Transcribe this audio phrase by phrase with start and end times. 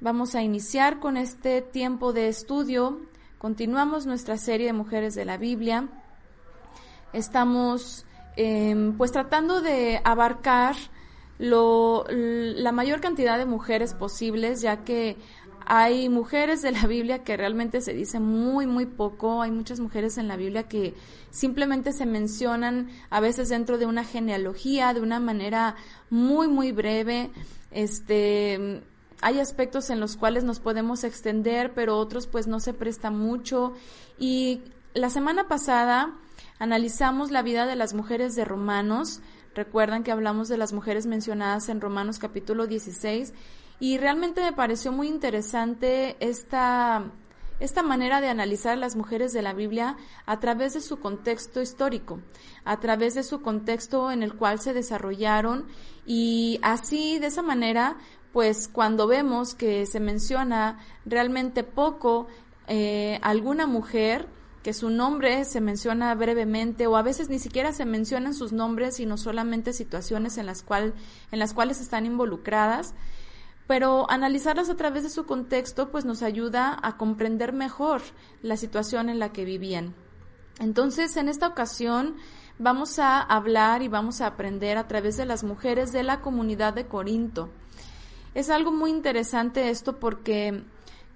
[0.00, 3.00] Vamos a iniciar con este tiempo de estudio.
[3.36, 5.88] Continuamos nuestra serie de mujeres de la Biblia.
[7.12, 10.76] Estamos eh, pues tratando de abarcar
[11.40, 15.16] la mayor cantidad de mujeres posibles, ya que
[15.66, 19.42] hay mujeres de la Biblia que realmente se dice muy, muy poco.
[19.42, 20.94] Hay muchas mujeres en la Biblia que
[21.30, 25.74] simplemente se mencionan a veces dentro de una genealogía, de una manera
[26.08, 27.30] muy, muy breve.
[27.72, 28.80] Este,
[29.20, 33.72] hay aspectos en los cuales nos podemos extender, pero otros pues no se presta mucho.
[34.18, 34.62] Y
[34.94, 36.14] la semana pasada
[36.58, 39.20] analizamos la vida de las mujeres de Romanos.
[39.54, 43.34] Recuerdan que hablamos de las mujeres mencionadas en Romanos capítulo 16
[43.80, 47.12] y realmente me pareció muy interesante esta,
[47.60, 52.20] esta manera de analizar las mujeres de la Biblia a través de su contexto histórico,
[52.64, 55.66] a través de su contexto en el cual se desarrollaron
[56.06, 57.96] y así de esa manera
[58.38, 62.28] pues cuando vemos que se menciona realmente poco
[62.68, 64.28] eh, alguna mujer,
[64.62, 68.94] que su nombre se menciona brevemente o a veces ni siquiera se mencionan sus nombres,
[68.94, 70.94] sino solamente situaciones en las, cual,
[71.32, 72.94] en las cuales están involucradas,
[73.66, 78.02] pero analizarlas a través de su contexto pues nos ayuda a comprender mejor
[78.40, 79.96] la situación en la que vivían.
[80.60, 82.14] Entonces, en esta ocasión
[82.60, 86.72] vamos a hablar y vamos a aprender a través de las mujeres de la comunidad
[86.72, 87.50] de Corinto.
[88.34, 90.62] Es algo muy interesante esto porque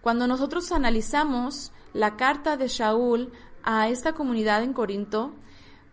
[0.01, 3.33] cuando nosotros analizamos la carta de Shaul
[3.63, 5.33] a esta comunidad en Corinto,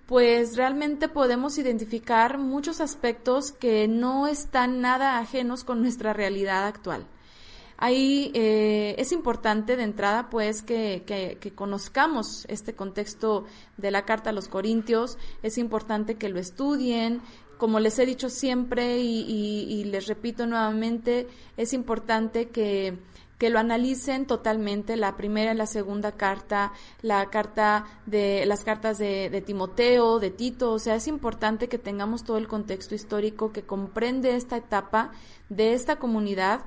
[0.07, 7.05] pues realmente podemos identificar muchos aspectos que no están nada ajenos con nuestra realidad actual.
[7.77, 13.45] Ahí eh, es importante de entrada pues que, que, conozcamos este contexto
[13.77, 17.21] de la carta a los Corintios, es importante que lo estudien,
[17.59, 21.27] como les he dicho siempre y, les repito nuevamente,
[21.57, 22.97] es importante que,
[23.37, 26.71] que lo analicen totalmente, la primera y la segunda carta,
[27.01, 31.77] la carta de las cartas de, de, Timoteo, de Tito, o sea, es importante que
[31.77, 35.11] tengamos todo el contexto histórico que comprende esta etapa
[35.49, 36.61] de esta comunidad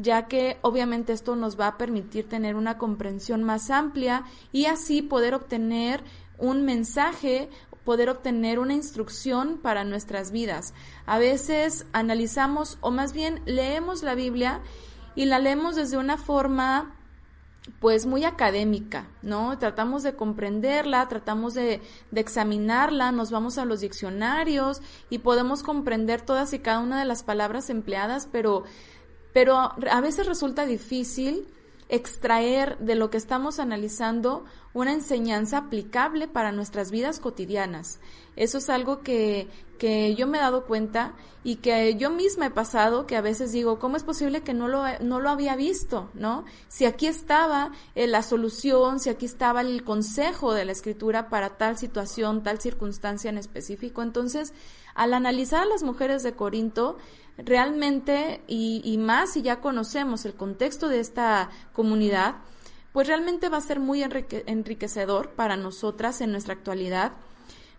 [0.00, 4.22] ya que obviamente esto nos va a permitir tener una comprensión más amplia
[4.52, 6.04] y así poder obtener
[6.38, 7.50] un mensaje
[7.88, 10.74] poder obtener una instrucción para nuestras vidas.
[11.06, 14.60] A veces analizamos o más bien leemos la Biblia
[15.14, 16.94] y la leemos desde una forma
[17.80, 19.56] pues muy académica, ¿no?
[19.56, 26.20] Tratamos de comprenderla, tratamos de, de, examinarla, nos vamos a los diccionarios y podemos comprender
[26.20, 28.64] todas y cada una de las palabras empleadas, pero,
[29.32, 31.48] pero a veces resulta difícil
[31.88, 34.44] extraer de lo que estamos analizando
[34.74, 38.00] una enseñanza aplicable para nuestras vidas cotidianas.
[38.36, 42.50] Eso es algo que, que yo me he dado cuenta y que yo misma he
[42.50, 46.10] pasado, que a veces digo, ¿cómo es posible que no lo, no lo había visto?
[46.14, 46.44] ¿No?
[46.68, 51.56] Si aquí estaba eh, la solución, si aquí estaba el consejo de la escritura para
[51.56, 54.02] tal situación, tal circunstancia en específico.
[54.02, 54.52] Entonces,
[54.98, 56.98] al analizar a las mujeres de Corinto,
[57.38, 62.34] realmente, y, más si ya conocemos el contexto de esta comunidad,
[62.92, 67.12] pues realmente va a ser muy enriquecedor para nosotras en nuestra actualidad.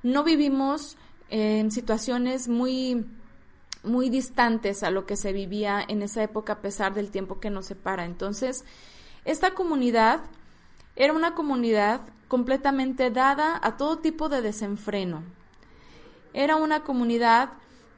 [0.02, 0.96] No vivimos
[1.30, 3.06] en situaciones muy
[3.82, 7.50] muy distantes a lo que se vivía en esa época a pesar del tiempo que
[7.50, 8.04] nos separa.
[8.04, 8.66] Entonces,
[9.24, 10.20] esta comunidad
[10.98, 15.24] era una comunidad completamente dada a todo tipo de desenfreno.
[16.34, 17.54] Era una comunidad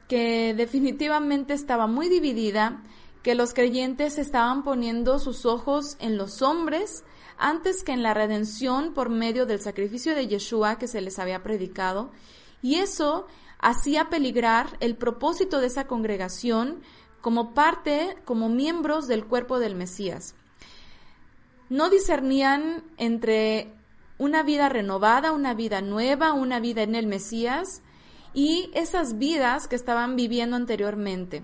[0.08, 2.82] que definitivamente estaba muy dividida,
[3.22, 7.04] que los creyentes estaban poniendo sus ojos en los hombres
[7.38, 11.42] antes que en la redención por medio del sacrificio de Yeshua que se les había
[11.42, 12.10] predicado,
[12.62, 13.26] y eso
[13.58, 16.82] hacía peligrar el propósito de esa congregación
[17.20, 20.34] como parte, como miembros del cuerpo del Mesías.
[21.68, 23.72] No discernían entre
[24.18, 27.82] una vida renovada, una vida nueva, una vida en el Mesías,
[28.34, 31.42] y esas vidas que estaban viviendo anteriormente.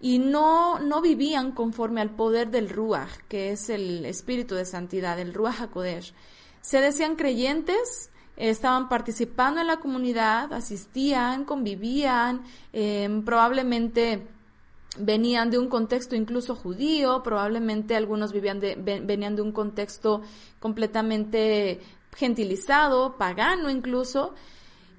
[0.00, 5.18] Y no, no vivían conforme al poder del Ruach, que es el espíritu de santidad,
[5.18, 6.12] el Ruach HaKodesh.
[6.60, 12.42] Se decían creyentes, estaban participando en la comunidad, asistían, convivían,
[12.72, 14.26] em, probablemente
[14.98, 20.22] venían de un contexto incluso judío, probablemente algunos vivían de, venían de un contexto
[20.60, 21.80] completamente
[22.14, 24.34] gentilizado, pagano incluso,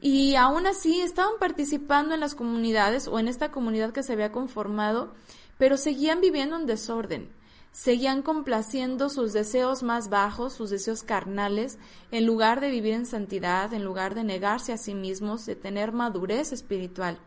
[0.05, 4.31] y aún así estaban participando en las comunidades o en esta comunidad que se había
[4.31, 5.15] conformado,
[5.57, 7.27] pero seguían viviendo en desorden,
[7.71, 11.79] seguían complaciendo sus deseos más bajos, sus deseos carnales,
[12.11, 15.91] en lugar de vivir en santidad, en lugar de negarse a sí mismos, de tener
[15.91, 17.17] madurez espiritual.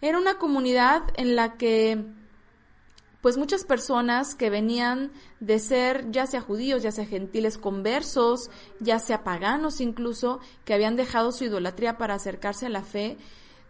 [0.00, 2.00] Era una comunidad en la que
[3.20, 8.50] pues muchas personas que venían de ser ya sea judíos, ya sea gentiles conversos,
[8.80, 13.18] ya sea paganos incluso, que habían dejado su idolatría para acercarse a la fe,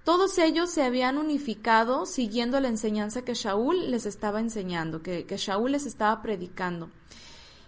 [0.05, 5.37] todos ellos se habían unificado siguiendo la enseñanza que Shaul les estaba enseñando, que, que
[5.37, 6.91] Shaul les estaba predicando.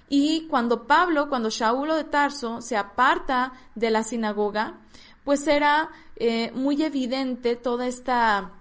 [0.08, 4.78] Y cuando Pablo, cuando Shaul de Tarso se aparta de la sinagoga,
[5.24, 8.52] pues era eh, muy evidente toda esta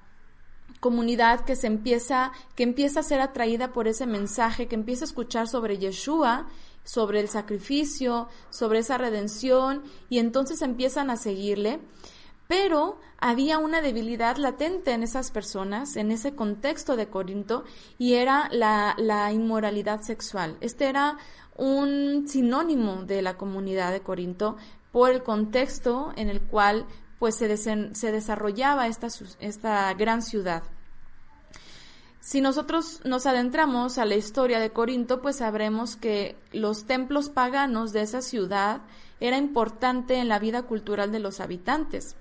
[0.81, 5.07] comunidad que se empieza, que empieza a ser atraída por ese mensaje, que empieza a
[5.07, 6.47] escuchar sobre Yeshua,
[6.83, 11.79] sobre el sacrificio, sobre esa redención, y entonces empiezan a seguirle.
[12.47, 17.63] Pero había una debilidad latente en esas personas, en ese contexto de Corinto,
[17.97, 20.57] y era la, la inmoralidad sexual.
[20.59, 21.17] Este era
[21.55, 24.57] un sinónimo de la comunidad de Corinto,
[24.91, 26.85] por el contexto en el cual
[27.21, 29.07] pues se, se desarrollaba esta,
[29.39, 30.63] esta gran ciudad.
[32.19, 37.93] Si nosotros nos adentramos a la historia de Corinto, pues sabremos que los templos paganos
[37.93, 38.81] de esa ciudad
[39.19, 42.15] era importante en la vida cultural de los habitantes.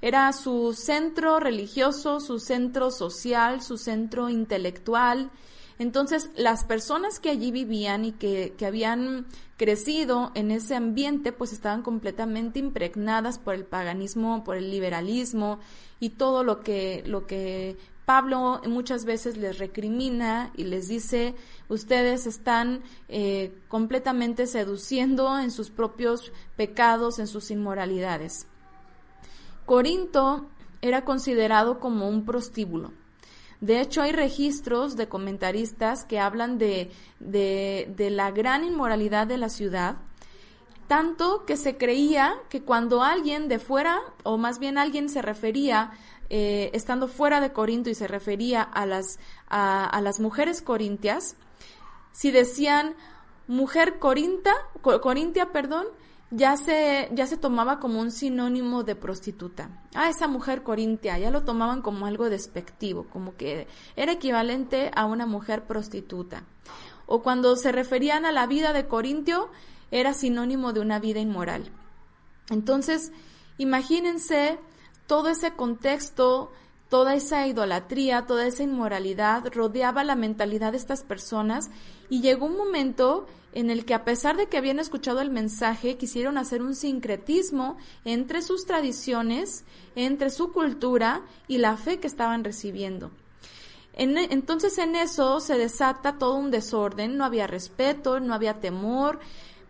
[0.00, 5.30] Era su centro religioso, su centro social, su centro intelectual,
[5.78, 9.26] entonces, las personas que allí vivían y que, que habían
[9.56, 15.58] crecido en ese ambiente, pues estaban completamente impregnadas por el paganismo, por el liberalismo
[16.00, 17.76] y todo lo que, lo que
[18.06, 21.34] Pablo muchas veces les recrimina y les dice,
[21.68, 28.46] ustedes están eh, completamente seduciendo en sus propios pecados, en sus inmoralidades.
[29.66, 30.46] Corinto
[30.80, 32.92] era considerado como un prostíbulo.
[33.60, 39.48] De hecho, hay registros de comentaristas que hablan de, de, la gran inmoralidad de la
[39.48, 39.96] ciudad,
[40.88, 45.92] tanto que se creía que cuando alguien de fuera, o más bien alguien se refería,
[46.28, 49.18] eh, estando fuera de Corinto y se refería a las,
[49.48, 51.36] a, a las mujeres corintias,
[52.12, 52.94] si decían
[53.46, 55.86] mujer corinta, corintia, perdón,
[56.30, 59.70] ya se, ya se tomaba como un sinónimo de prostituta.
[59.94, 65.04] Ah, esa mujer corintia, ya lo tomaban como algo despectivo, como que era equivalente a
[65.04, 66.42] una mujer prostituta.
[67.06, 69.50] O cuando se referían a la vida de Corintio,
[69.90, 71.70] era sinónimo de una vida inmoral.
[72.50, 73.12] Entonces,
[73.58, 74.58] imagínense
[75.06, 76.50] todo ese contexto,
[76.88, 81.70] toda esa idolatría, toda esa inmoralidad rodeaba la mentalidad de estas personas
[82.08, 85.96] y llegó un momento en el que a pesar de que habían escuchado el mensaje,
[85.96, 92.44] quisieron hacer un sincretismo entre sus tradiciones, entre su cultura y la fe que estaban
[92.44, 93.10] recibiendo.
[93.94, 99.20] entonces en eso se desata todo un desorden, no había respeto, no había temor,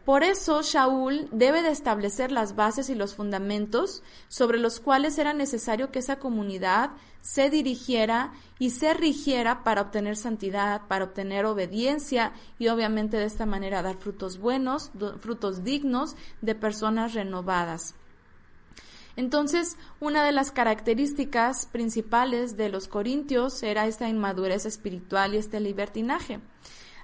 [0.06, 5.34] por eso Shaul debe de establecer las bases y los fundamentos sobre los cuales era
[5.34, 6.92] necesario que esa comunidad
[7.22, 13.46] se dirigiera y se rigiera para obtener santidad, para obtener obediencia y obviamente de esta
[13.46, 17.96] manera dar frutos buenos, frutos dignos de personas renovadas.
[19.16, 25.58] Entonces, una de las características principales de los corintios era esta inmadurez espiritual y este
[25.58, 26.38] libertinaje.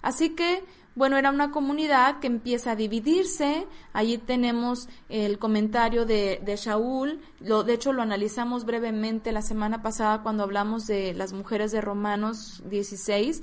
[0.02, 3.66] Así que bueno, era una comunidad que empieza a dividirse.
[3.92, 7.20] Allí tenemos el comentario de, de Shaul.
[7.40, 11.80] Lo, de hecho, lo analizamos brevemente la semana pasada cuando hablamos de las mujeres de
[11.80, 13.42] Romanos 16,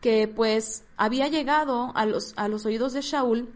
[0.00, 3.52] que pues había llegado a los, a los oídos de Shaul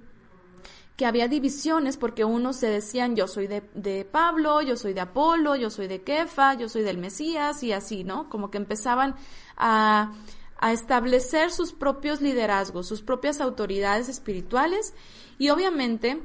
[0.96, 5.00] que había divisiones porque unos se decían yo soy de, de, Pablo, yo soy de
[5.00, 8.28] Apolo, yo soy de Kefa, yo soy del Mesías y así, ¿no?
[8.28, 9.14] Como que empezaban
[9.56, 10.12] a
[10.58, 14.94] a establecer sus propios liderazgos, sus propias autoridades espirituales.
[15.38, 16.20] Y obviamente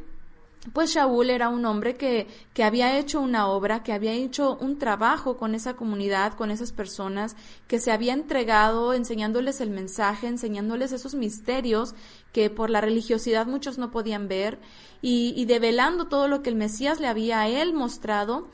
[0.71, 4.77] pues Shaul era un hombre que, que había hecho una obra, que había hecho un
[4.77, 7.35] trabajo con esa comunidad, con esas personas,
[7.67, 11.95] que se había entregado enseñándoles el mensaje, enseñándoles esos misterios
[12.31, 14.59] que por la religiosidad muchos no podían ver
[15.01, 18.47] y, y develando todo lo que el Mesías le había a él mostrado.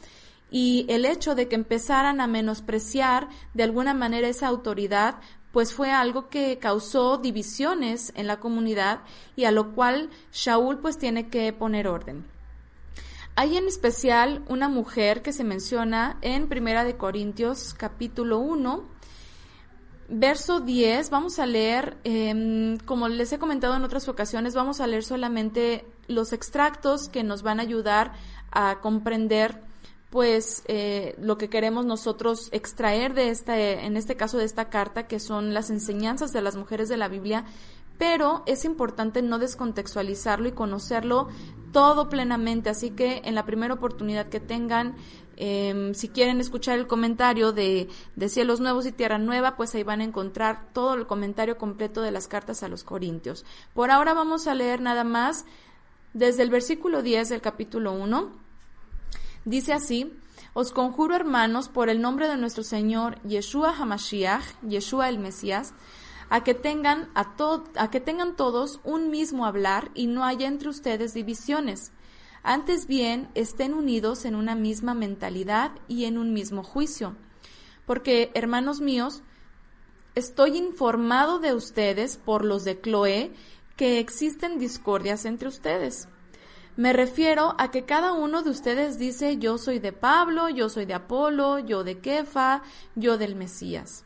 [0.51, 5.17] Y el hecho de que empezaran a menospreciar de alguna manera esa autoridad,
[5.51, 9.01] pues fue algo que causó divisiones en la comunidad
[9.35, 12.25] y a lo cual Shaul pues tiene que poner orden.
[13.35, 18.83] Hay en especial una mujer que se menciona en Primera de Corintios capítulo 1,
[20.09, 24.87] verso 10, vamos a leer, em, como les he comentado en otras ocasiones, vamos a
[24.87, 28.11] leer solamente los extractos que nos van a ayudar
[28.51, 29.68] a comprender
[30.09, 35.07] pues eh, lo que queremos nosotros extraer de esta, en este caso de esta carta,
[35.07, 37.45] que son las enseñanzas de las mujeres de la Biblia,
[37.99, 41.27] pero es importante no descontextualizarlo y conocerlo
[41.71, 42.69] todo plenamente.
[42.69, 44.95] Así que en la primera oportunidad que tengan,
[45.35, 49.83] em, si quieren escuchar el comentario de, de, Cielos Nuevos y Tierra Nueva, pues ahí
[49.83, 53.45] van a encontrar todo el comentario completo de las cartas a los Corintios.
[53.73, 55.45] Por ahora vamos a leer nada más
[56.13, 58.48] desde el versículo 10 del capítulo 1
[59.49, 60.13] Dice así,
[60.53, 65.73] os conjuro hermanos por el nombre de nuestro Señor Yeshua Hamashiach, Yeshua el Mesías,
[66.29, 67.33] a que tengan a,
[67.75, 71.91] a que tengan todos un mismo hablar y no haya entre ustedes divisiones.
[72.43, 77.15] Antes bien, estén unidos en una misma mentalidad y en un mismo juicio.
[77.87, 79.23] Porque, hermanos míos,
[80.13, 83.33] estoy informado de ustedes por los de Cloé
[83.77, 86.07] que existen discordias entre ustedes.
[86.79, 90.85] Me refiero a que cada uno de ustedes dice yo soy de Pablo, yo soy
[90.85, 92.61] de Apolo, yo de Kefa,
[92.95, 94.05] yo del Mesías.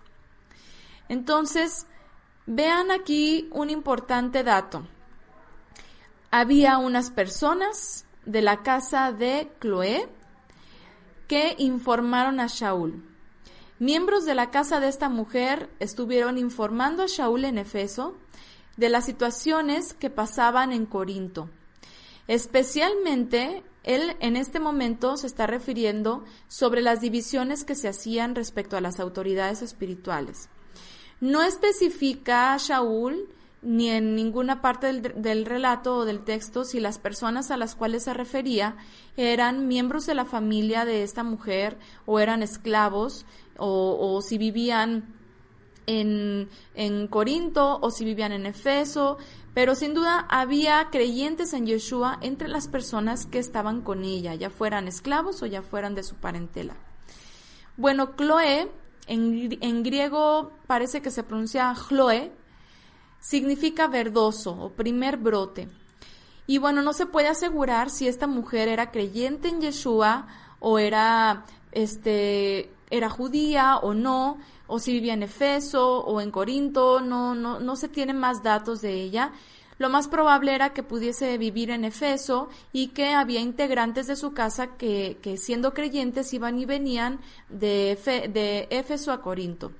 [1.07, 1.85] Entonces,
[2.47, 4.87] vean aquí un importante dato.
[6.31, 10.09] Había unas personas de la casa de Cloé
[11.27, 13.03] que informaron a Shaul.
[13.77, 18.17] Miembros de la casa de esta mujer estuvieron informando a Shaul en Efeso
[18.77, 21.51] de las situaciones que pasaban en Corinto
[22.27, 28.77] Especialmente, él en este momento se está refiriendo sobre las divisiones que se hacían respecto
[28.77, 30.49] a las autoridades espirituales.
[31.19, 33.29] No especifica a Shaul
[33.61, 38.03] ni en ninguna parte del, relato o del texto si las personas a las cuales
[38.03, 38.75] se refería
[39.15, 43.25] eran miembros de la familia de esta mujer o eran esclavos
[43.57, 45.13] o, o si vivían
[45.87, 49.17] en, en Corinto o si vivían en Efeso,
[49.53, 54.49] pero sin duda había creyentes en Yeshua entre las personas que estaban con ella, ya
[54.49, 56.75] fueran esclavos o ya fueran de su parentela.
[57.77, 58.69] Bueno, Chloe,
[59.07, 62.31] en, en griego parece que se pronuncia Chloe,
[63.19, 65.69] significa verdoso o primer brote.
[66.45, 70.27] Y bueno, no se puede asegurar si esta mujer era creyente en Yeshua
[70.59, 77.01] o era este era judía o no, o si vivía en Efeso o en Corinto,
[77.01, 79.31] no, no, no se tienen más datos de ella.
[79.77, 84.33] Lo más probable era que pudiese vivir en Efeso y que había integrantes de su
[84.33, 87.97] casa que, que siendo creyentes iban y venían de,
[88.31, 89.71] de Éfeso a Corinto.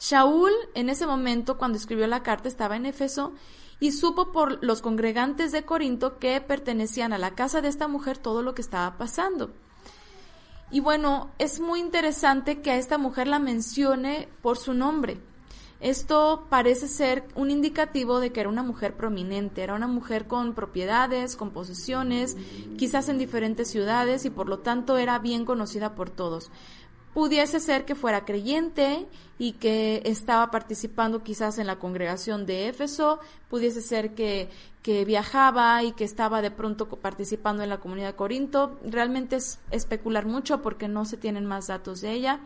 [0.00, 3.32] Shaul en ese momento, cuando escribió la carta, estaba en Éfeso
[3.80, 8.18] y supo por los congregantes de Corinto que pertenecían a la casa de esta mujer
[8.18, 9.50] todo lo que estaba pasando.
[10.74, 15.18] Y bueno, es muy interesante que a esta mujer la mencione por su nombre.
[15.78, 20.52] Esto parece ser un indicativo de que era una mujer prominente, era una mujer con
[20.52, 22.36] propiedades, con posesiones,
[22.76, 26.50] quizás en diferentes ciudades y por lo tanto era bien conocida por todos
[27.14, 29.06] pudiese ser que fuera creyente
[29.38, 34.50] y que estaba participando quizás en la congregación de Éfeso, pudiese ser que,
[34.82, 38.78] que viajaba y que estaba de pronto participando en la comunidad de Corinto.
[38.84, 42.40] Realmente es especular mucho porque no se tienen más datos de ella.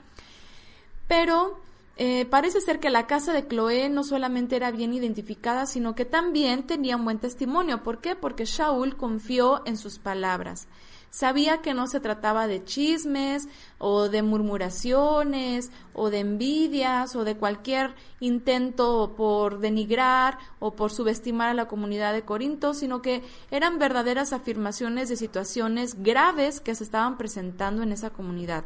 [1.09, 1.59] Pero
[1.97, 6.05] eh, parece ser que la casa de Chloé no solamente era bien identificada, sino que
[6.05, 7.83] también tenía un buen testimonio.
[7.83, 8.15] ¿Por qué?
[8.15, 10.69] Porque Shaul confió en sus palabras.
[11.11, 13.49] Sabía que no se trataba de chismes
[13.79, 21.49] o de murmuraciones o de envidias o de cualquier intento por denigrar o por subestimar
[21.49, 26.85] a la comunidad de Corinto, sino que eran verdaderas afirmaciones de situaciones graves que se
[26.85, 28.65] estaban presentando en esa comunidad.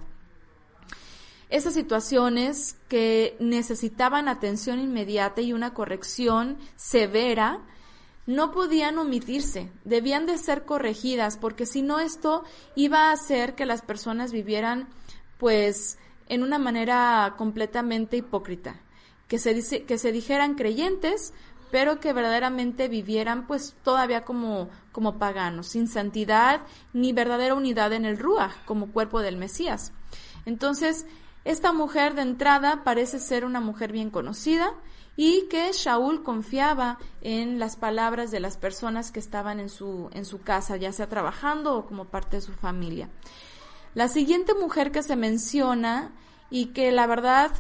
[1.53, 7.61] Esas situaciones que necesitaban atención inmediata y una corrección severa,
[8.26, 12.45] no podían omitirse, debían de ser corregidas, porque si no esto
[12.76, 14.88] iba a hacer que las personas vivieran
[15.38, 15.99] pues
[16.29, 18.76] en una manera completamente hipócrita,
[19.26, 21.33] que se, dice, que se dijeran creyentes,
[21.73, 26.61] pero que verdaderamente vivieran pues todavía como, como paganos, sin santidad
[26.93, 29.93] ni verdadera unidad en el Ruach, como cuerpo del Mesías.
[30.45, 31.07] Entonces,
[31.45, 34.75] esta mujer de entrada parece ser una mujer bien conocida,
[35.16, 40.25] y que Shaul confiaba en las palabras de las personas que estaban en su, en
[40.25, 43.09] su casa, ya sea trabajando o como parte de su familia.
[43.95, 46.12] La siguiente mujer que se menciona
[46.50, 47.50] y que la verdad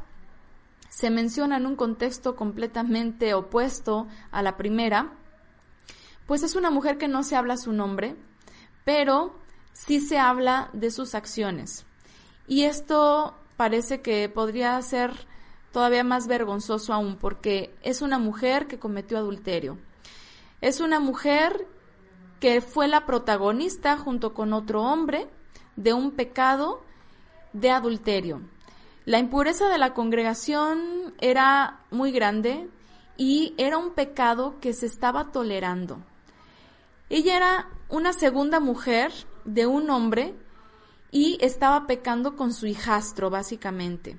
[0.88, 5.12] se menciona en un contexto completamente opuesto a la primera,
[6.26, 8.16] pues es una mujer que no se habla su nombre,
[8.84, 9.34] pero
[9.72, 11.84] sí se habla de sus acciones.
[12.46, 15.12] Y esto parece que podría ser
[15.72, 19.78] todavía más vergonzoso aún, porque es una mujer que cometió adulterio.
[20.60, 21.66] Es una mujer
[22.38, 25.28] que fue la protagonista junto con otro hombre
[25.76, 26.82] de un pecado
[27.52, 28.40] de adulterio.
[29.04, 32.68] La impureza de la congregación era muy grande
[33.16, 35.98] y era un pecado que se estaba tolerando.
[37.08, 39.12] Ella era una segunda mujer
[39.44, 40.34] de un hombre
[41.10, 44.18] y estaba pecando con su hijastro, básicamente.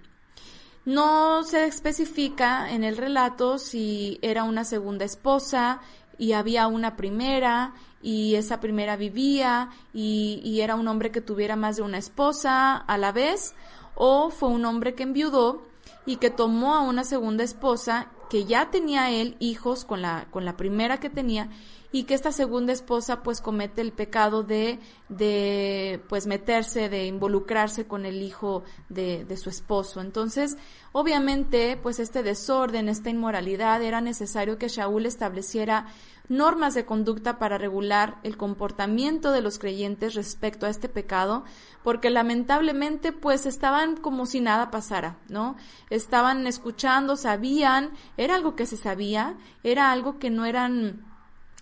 [0.85, 5.79] No se especifica en el relato si era una segunda esposa
[6.17, 11.77] y había una primera y esa primera vivía y, era un hombre que tuviera más
[11.77, 13.55] de una esposa a la vez
[13.95, 15.63] o fue un hombre que enviudó
[16.05, 20.43] y que tomó a una segunda esposa que ya tenía él hijos con la, con
[20.43, 21.49] la primera que tenía
[21.93, 27.85] y que esta segunda esposa pues comete el pecado de, de pues meterse, de involucrarse
[27.85, 30.01] con el hijo de, de su esposo.
[30.01, 30.57] Entonces,
[30.91, 35.85] obviamente, pues este desorden, esta inmoralidad, era necesario que Shaul estableciera
[36.29, 41.43] normas de conducta para regular el comportamiento de los creyentes respecto a este pecado,
[41.83, 45.57] porque lamentablemente pues estaban como si nada pasara, ¿no?
[45.91, 51.12] Estaban escuchando, sabían, era algo que se sabía, era algo que no eran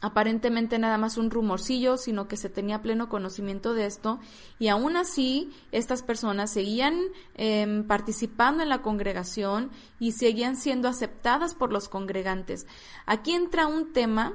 [0.02, 4.20] aparentemente nada más un rumorcillo, sino que se tenía pleno conocimiento de esto
[4.60, 7.00] y aún así estas personas seguían
[7.36, 12.66] eh, participando en la congregación y seguían siendo aceptadas por los congregantes.
[13.06, 14.34] Aquí entra un tema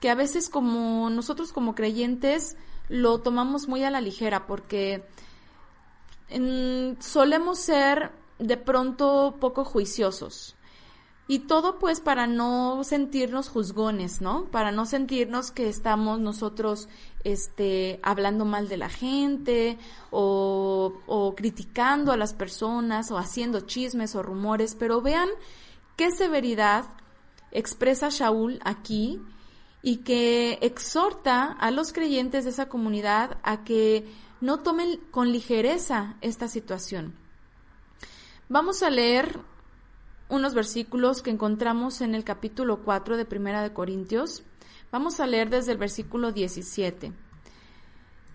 [0.00, 2.56] que a veces como nosotros como creyentes
[2.88, 5.06] lo tomamos muy a la ligera porque
[6.98, 10.56] solemos ser de pronto poco juiciosos.
[11.26, 14.44] Y todo pues para no sentirnos juzgones, ¿no?
[14.46, 16.88] Para no sentirnos que estamos nosotros
[17.24, 19.78] este, hablando mal de la gente
[20.10, 24.76] o, o criticando a las personas o haciendo chismes o rumores.
[24.78, 25.30] Pero vean
[25.96, 26.84] qué severidad
[27.52, 29.18] expresa Shaul aquí
[29.80, 34.06] y que exhorta a los creyentes de esa comunidad a que
[34.42, 37.14] no tomen con ligereza esta situación.
[38.50, 39.40] Vamos a leer
[40.34, 44.42] unos versículos que encontramos en el capítulo 4 de Primera de Corintios.
[44.90, 47.12] Vamos a leer desde el versículo 17.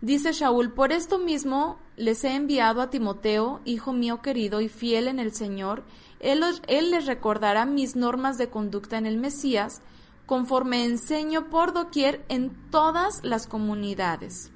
[0.02, 5.10] Dice Shaul, por esto mismo les he enviado a Timoteo, hijo mío querido y fiel
[5.10, 5.84] en el Señor.
[6.22, 9.82] Él, él les recordará mis normas de conducta en el Mesías,
[10.26, 14.52] conforme enseño por doquier en todas las comunidades.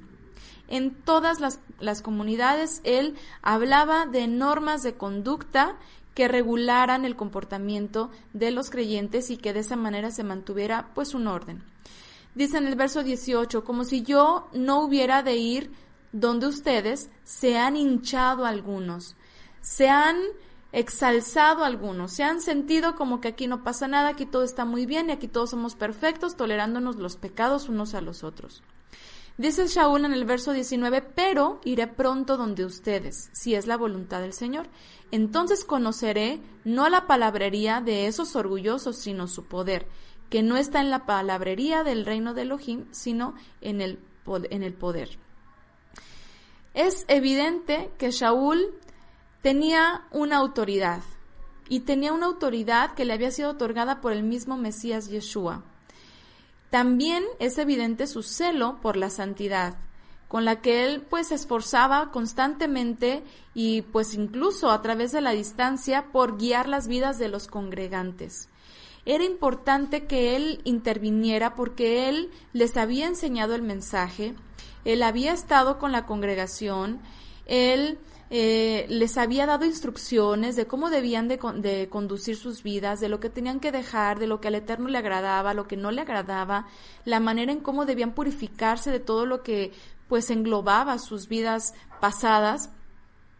[0.69, 5.75] En todas las, las, comunidades él hablaba de normas de conducta
[6.13, 11.13] que regularan el comportamiento de los creyentes y que de esa manera se mantuviera pues
[11.13, 11.63] un orden.
[12.35, 15.71] Dice en el verso 18, como si yo no hubiera de ir
[16.11, 19.15] donde ustedes se han hinchado algunos,
[19.61, 20.17] se han
[20.71, 24.85] exalzado algunos, se han sentido como que aquí no pasa nada, aquí todo está muy
[24.85, 28.63] bien y aquí todos somos perfectos, tolerándonos los pecados unos a los otros.
[29.37, 34.21] Dice Shaul en el verso 19, pero iré pronto donde ustedes, si es la voluntad
[34.21, 34.67] del Señor.
[35.11, 39.87] Entonces conoceré no la palabrería de esos orgullosos, sino su poder,
[40.29, 44.73] que no está en la palabrería del reino de Elohim, sino en el, en el
[44.73, 45.17] poder.
[46.75, 48.75] Es evidente que Shaul
[49.41, 51.01] tenía una autoridad
[51.69, 55.63] y tenía una autoridad que le había sido otorgada por el mismo Mesías Yeshua.
[56.73, 59.77] También es evidente su celo por la santidad,
[60.27, 63.21] con la que él pues se esforzaba constantemente
[63.53, 68.49] y pues incluso a través de la distancia por guiar las vidas de los congregantes.
[69.05, 74.33] Era importante que él interviniera porque él les había enseñado el mensaje,
[74.83, 77.01] él había estado con la congregación,
[77.45, 83.09] él eh, les había dado instrucciones de cómo debían de, de, conducir sus vidas, de
[83.09, 85.91] lo que tenían que dejar, de lo que al Eterno le agradaba, lo que no
[85.91, 86.67] le agradaba,
[87.05, 89.71] la manera en cómo debían purificarse de todo lo que
[90.07, 92.69] pues englobaba sus vidas pasadas,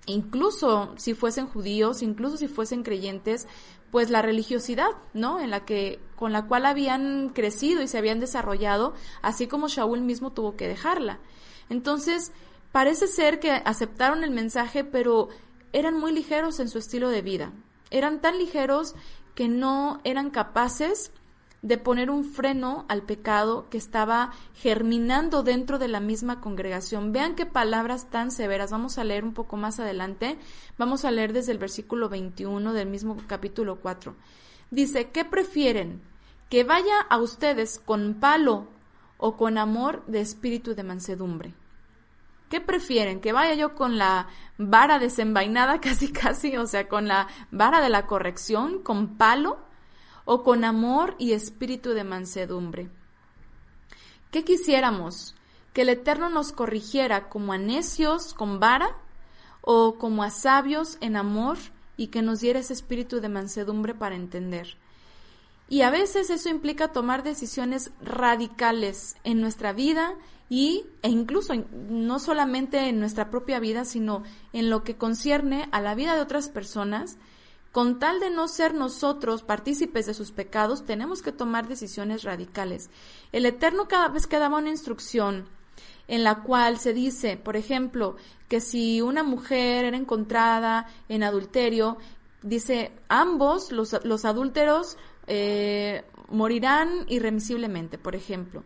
[0.06, 3.48] incluso si fuesen judíos, incluso si fuesen creyentes,
[3.92, 5.40] pues la religiosidad, ¿no?
[5.40, 10.02] En la que con la cual habían crecido y se habían desarrollado, así como Shaul
[10.02, 11.20] mismo tuvo que dejarla.
[11.70, 12.32] Entonces,
[12.74, 15.30] Parece ser que aceptaron el mensaje, pero
[15.74, 17.54] eran muy ligeros en su estilo de vida.
[17.92, 18.96] Eran tan ligeros
[19.36, 21.12] que no eran capaces
[21.62, 27.12] de poner un freno al pecado que estaba germinando dentro de la misma congregación.
[27.14, 28.72] Vean qué palabras tan severas.
[28.72, 30.40] Vamos a leer un poco más adelante.
[30.80, 34.16] Vamos a leer desde el versículo 21 del mismo capítulo 4.
[34.72, 36.02] Dice, ¿qué prefieren?
[36.50, 38.66] ¿Que vaya a ustedes con palo
[39.20, 41.54] o con amor de espíritu de mansedumbre?
[42.54, 43.20] ¿Qué prefieren?
[43.20, 44.28] ¿Que vaya yo con la
[44.60, 49.58] vara desenvainada casi casi, o sea, con la vara de la corrección, con palo,
[50.24, 52.92] o con amor y espíritu de mansedumbre?
[54.30, 55.34] ¿Qué quisiéramos?
[55.74, 59.00] ¿Que el Eterno nos corrigiera como a necios con vara
[59.62, 61.58] o como a sabios en amor
[61.98, 64.78] y que nos diera ese espíritu de mansedumbre para entender?
[65.70, 70.14] Y a veces eso implica tomar decisiones radicales en nuestra vida
[70.54, 71.52] y, e incluso
[71.90, 74.22] no solamente en nuestra propia vida, sino
[74.54, 77.18] en lo que concierne a la vida de otras personas.
[77.72, 82.92] Con tal de no ser nosotros partícipes de sus pecados, tenemos que tomar decisiones radicales.
[83.32, 85.48] El Eterno cada vez que daba una instrucción
[86.08, 88.16] en la cual se dice, por ejemplo,
[88.48, 91.98] que si una mujer era encontrada en adulterio,
[92.44, 98.64] dice, ambos, los, los adúlteros, eh, morirán irremisiblemente, por ejemplo.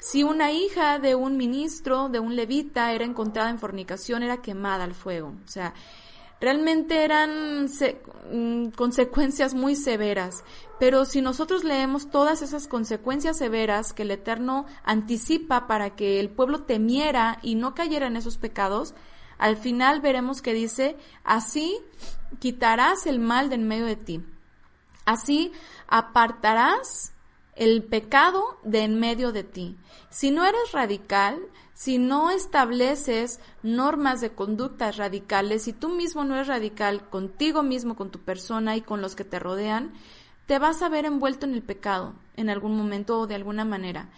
[0.00, 4.84] Si una hija de un ministro, de un levita, era encontrada en fornicación, era quemada
[4.84, 5.34] al fuego.
[5.44, 5.74] O sea,
[6.40, 7.66] realmente eran
[8.32, 10.42] mm, consecuencias muy severas.
[10.78, 16.30] Pero si nosotros leemos todas esas consecuencias severas que el Eterno anticipa para que el
[16.30, 18.94] pueblo temiera y no cayera en esos pecados,
[19.36, 21.78] al final veremos que dice, así
[22.38, 24.24] quitarás el mal de en medio de ti.
[25.04, 25.52] Así
[25.88, 27.12] apartarás
[27.60, 29.76] el pecado de en medio de ti.
[30.08, 31.38] Si no eres radical,
[31.74, 37.96] si no estableces normas de conductas radicales, si tú mismo no eres radical contigo mismo,
[37.96, 39.92] con tu persona y con los que te rodean,
[40.46, 44.08] te vas a ver envuelto en el pecado en algún momento o de alguna manera.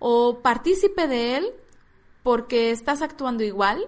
[0.00, 1.46] O partícipe de él
[2.24, 3.86] porque estás actuando igual,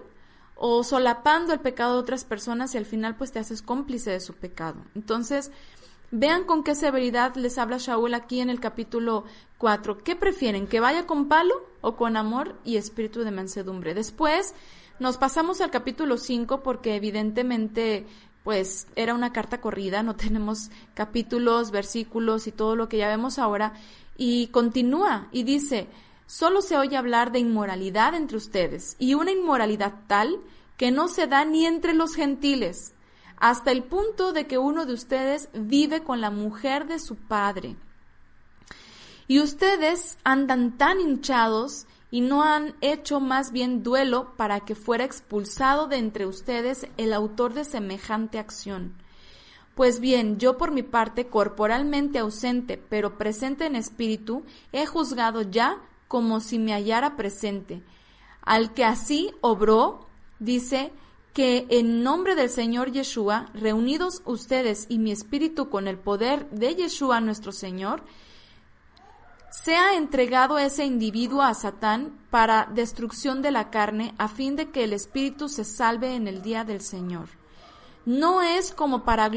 [0.55, 4.21] o solapando el pecado de otras personas y al final pues te haces cómplice de
[4.21, 4.77] su pecado.
[4.95, 5.51] Entonces,
[6.15, 9.23] Vean con qué severidad les habla Shaul aquí en el capítulo
[9.57, 10.03] 4.
[10.03, 10.67] ¿Qué prefieren?
[10.67, 13.95] ¿Que vaya con palo o con amor y espíritu de mansedumbre?
[13.95, 14.53] Después
[14.99, 18.05] nos pasamos al capítulo 5 porque evidentemente
[18.43, 23.39] pues era una carta corrida, no tenemos capítulos, versículos y todo lo que ya vemos
[23.39, 23.73] ahora.
[24.15, 25.87] Y continúa y dice,
[26.27, 30.37] solo se oye hablar de inmoralidad entre ustedes y una inmoralidad tal
[30.77, 32.93] que no se da ni entre los gentiles
[33.43, 37.75] hasta el punto de que uno de ustedes vive con la mujer de su padre.
[39.27, 45.03] Y ustedes andan tan hinchados y no han hecho más bien duelo para que fuera
[45.03, 48.95] expulsado de entre ustedes el autor de semejante acción.
[49.75, 55.81] Pues bien, yo por mi parte, corporalmente ausente, pero presente en espíritu, he juzgado ya
[56.07, 57.83] como si me hallara presente.
[58.41, 60.07] Al que así obró,
[60.39, 60.93] dice,
[61.33, 66.75] que en nombre del Señor Yeshua, reunidos ustedes y mi espíritu con el poder de
[66.75, 68.03] Yeshua nuestro Señor,
[69.49, 74.83] sea entregado ese individuo a Satán para destrucción de la carne, a fin de que
[74.83, 77.29] el espíritu se salve en el día del Señor.
[78.05, 79.29] No es como para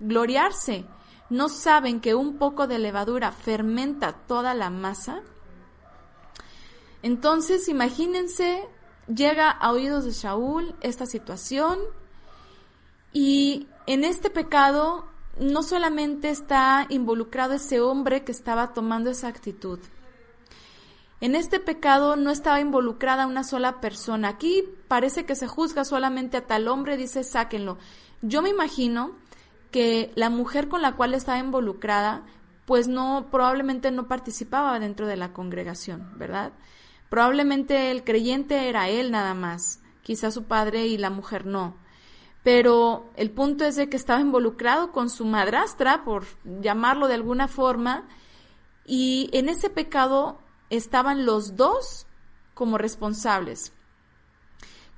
[0.00, 0.84] gloriarse.
[1.30, 5.22] ¿No saben que un poco de levadura fermenta toda la masa?
[7.02, 8.68] Entonces, imagínense
[9.14, 11.78] llega a oídos de Shaul esta situación
[13.12, 15.06] y en este pecado
[15.38, 19.78] no solamente está involucrado ese hombre que estaba tomando esa actitud.
[21.20, 24.28] En este pecado no estaba involucrada una sola persona.
[24.28, 27.78] Aquí parece que se juzga solamente a tal hombre, dice sáquenlo.
[28.22, 29.12] Yo me imagino
[29.70, 32.24] que la mujer con la cual estaba involucrada,
[32.66, 36.52] pues no, probablemente no participaba dentro de la congregación, ¿verdad?
[37.12, 41.76] Probablemente el creyente era él nada más, quizá su padre y la mujer no.
[42.42, 46.24] Pero el punto es de que estaba involucrado con su madrastra, por
[46.62, 48.08] llamarlo de alguna forma,
[48.86, 50.38] y en ese pecado
[50.70, 52.06] estaban los dos
[52.54, 53.74] como responsables.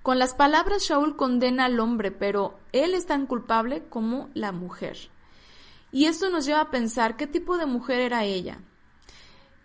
[0.01, 5.11] Con las palabras Shaul condena al hombre, pero él es tan culpable como la mujer.
[5.91, 8.61] Y esto nos lleva a pensar qué tipo de mujer era ella.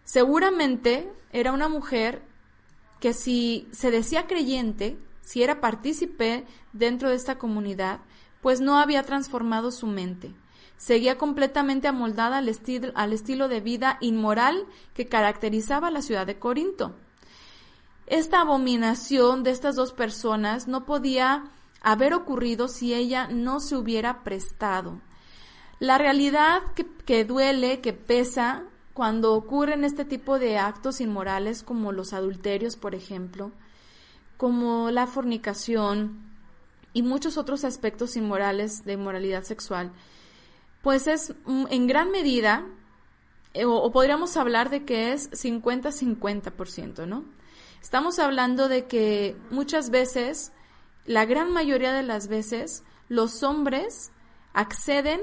[0.04, 2.28] Seguramente era una mujer
[3.00, 8.00] que si se decía creyente, si era partícipe dentro de esta comunidad,
[8.42, 10.34] pues no había transformado su mente.
[10.78, 12.52] Seguía completamente amoldada al,
[12.96, 16.96] al estilo de vida inmoral que caracterizaba la ciudad de Corinto.
[18.08, 24.24] Esta abominación de estas dos personas no podía haber ocurrido si ella no se hubiera
[24.24, 25.02] prestado.
[25.80, 28.64] La realidad que, que duele, que pesa,
[29.00, 33.54] cuando ocurren este tipo de actos inmorales como los adulterios, por ejemplo,
[34.36, 36.20] como la fornicación
[36.92, 39.94] y muchos otros aspectos inmorales de inmoralidad sexual,
[40.82, 42.66] pues es mm, en gran medida,
[43.54, 47.24] eh, o, podríamos hablar de que es 50-50%, ¿no?
[47.82, 50.52] Estamos hablando de que muchas veces,
[51.06, 54.12] la gran mayoría de las veces, los hombres
[54.52, 55.22] acceden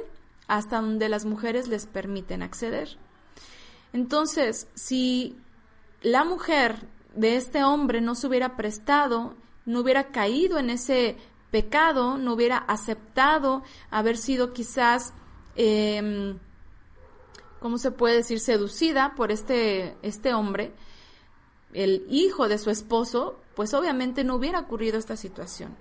[0.48, 2.96] hasta donde las mujeres les permiten acceder.
[3.92, 5.36] Entonces, si
[6.02, 11.16] la mujer de este hombre no se hubiera prestado, no hubiera caído en ese
[11.50, 15.12] pecado, no hubiera aceptado haber sido quizás,
[15.56, 16.36] eh,
[17.60, 20.72] ¿cómo se puede decir?, seducida por este, este hombre,
[21.72, 25.76] el hijo de su esposo, pues obviamente no hubiera ocurrido esta situación.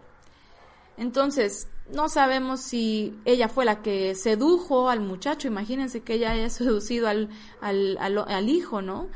[0.97, 6.49] Entonces, no sabemos si ella fue la que sedujo al muchacho, imagínense que ella haya
[6.49, 7.29] seducido al,
[7.61, 9.07] al, al, hijo, ¿no?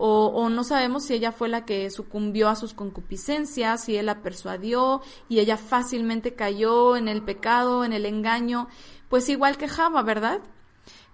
[0.00, 4.22] O, no sabemos si ella fue la que sucumbió a sus concupiscencias, si él la
[4.22, 8.68] persuadió y ella fácilmente cayó en el pecado, en el engaño,
[9.08, 10.38] pues igual que Java, ¿verdad?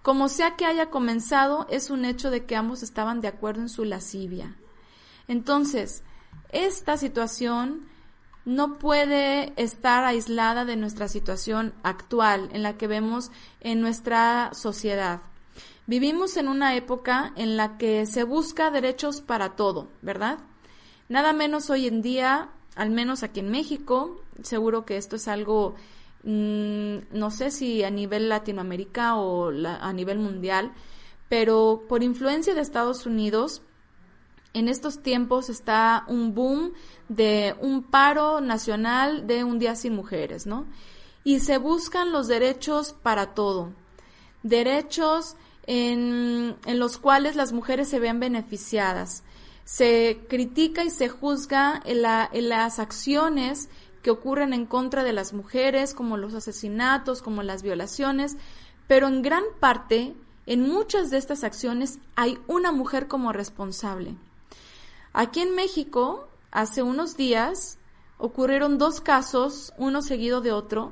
[0.02, 3.70] Como sea que haya comenzado, es un hecho de que ambos estaban de acuerdo en
[3.70, 4.54] su lascivia.
[5.28, 6.02] Entonces,
[6.50, 7.86] esta situación
[8.44, 13.30] no puede estar aislada de nuestra situación actual en la que vemos
[13.60, 15.22] en nuestra sociedad.
[15.86, 20.38] Vivimos en una época en la que se busca derechos para todo, ¿verdad?
[21.08, 25.74] Nada menos hoy en día, al menos aquí en México, seguro que esto es algo,
[26.22, 30.72] mmm, no sé si a nivel Latinoamérica o la, a nivel mundial,
[31.28, 33.62] pero por influencia de Estados Unidos,
[34.54, 36.72] en estos tiempos está un boom
[37.08, 40.66] de un paro nacional de un día sin mujeres, ¿no?
[41.24, 43.72] Y se buscan los derechos para todo.
[44.42, 45.36] Derechos
[45.66, 49.24] en, los cuales las mujeres se vean beneficiadas.
[49.64, 53.68] Se critica y se juzga en las acciones
[54.02, 58.36] que ocurren en contra de las mujeres, como los asesinatos, como las violaciones,
[58.86, 60.14] pero en gran parte,
[60.44, 64.14] en muchas de estas acciones, hay una mujer como responsable.
[65.16, 67.78] Aquí en México, hace unos días,
[68.18, 70.90] ocurrieron dos casos, uno seguido de otro,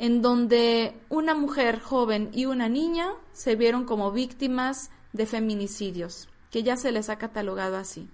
[0.00, 6.64] en donde una mujer joven y una niña se vieron como víctimas de feminicidios, que
[6.64, 8.08] ya se les ha catalogado así.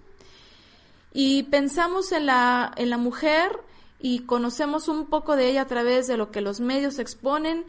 [1.14, 3.58] Y pensamos en la, en la mujer
[3.98, 7.64] y conocemos un poco de ella a través de lo que los medios exponen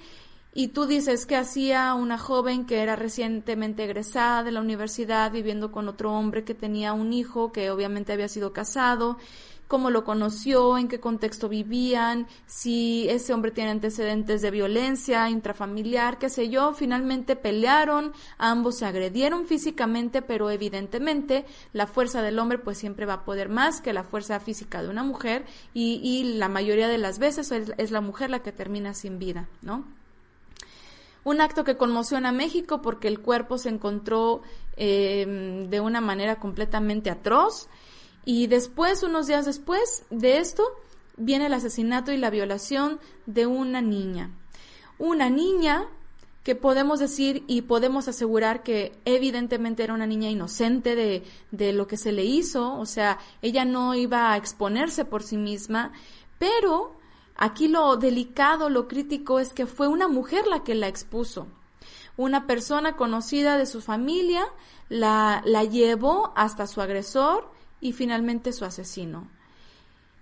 [0.54, 5.72] y tú dices que hacía una joven que era recientemente egresada de la universidad viviendo
[5.72, 9.18] con otro hombre que tenía un hijo que obviamente había sido casado,
[9.68, 16.18] cómo lo conoció, en qué contexto vivían, si ese hombre tiene antecedentes de violencia intrafamiliar,
[16.18, 22.58] qué sé yo, finalmente pelearon, ambos se agredieron físicamente, pero evidentemente la fuerza del hombre
[22.58, 26.08] pues siempre va a poder más que la fuerza física de una mujer y,
[26.38, 29.97] la mayoría de las veces es, es la mujer la que termina sin vida, ¿no?
[31.28, 34.44] Un acto que conmociona a México porque el cuerpo se encontró
[34.78, 37.68] eh, de una manera completamente atroz.
[38.24, 40.64] Y después, unos días después de esto,
[41.18, 44.32] viene el asesinato y la violación de una niña.
[45.00, 45.84] Una niña
[46.44, 51.88] que podemos decir y podemos asegurar que evidentemente era una niña inocente de, de, lo
[51.88, 55.92] que se le hizo, o sea, ella no iba a exponerse por sí misma,
[56.40, 56.97] pero
[57.38, 61.48] Aquí lo delicado, lo crítico es que fue una mujer la que la expuso.
[62.18, 64.44] Una persona conocida de su familia
[64.90, 69.30] la, la llevó hasta su agresor y finalmente su asesino.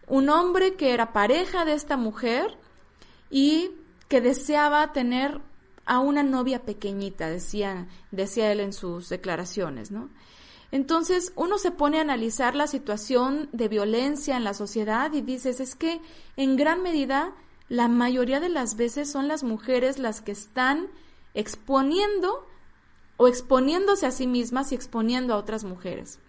[0.07, 2.57] Un hombre que era pareja de esta mujer
[3.29, 3.71] y
[4.09, 5.39] que deseaba tener
[5.85, 10.09] a una novia pequeñita, decía, decía él en sus declaraciones, ¿no?
[10.75, 15.61] Entonces uno se pone a analizar la situación de violencia en la sociedad y dices,
[15.61, 16.01] es que
[16.35, 17.33] en gran medida
[17.69, 20.89] la mayoría de las veces son las mujeres las que están
[21.33, 22.45] exponiendo
[23.15, 26.19] o exponiéndose a sí mismas y exponiendo a otras mujeres.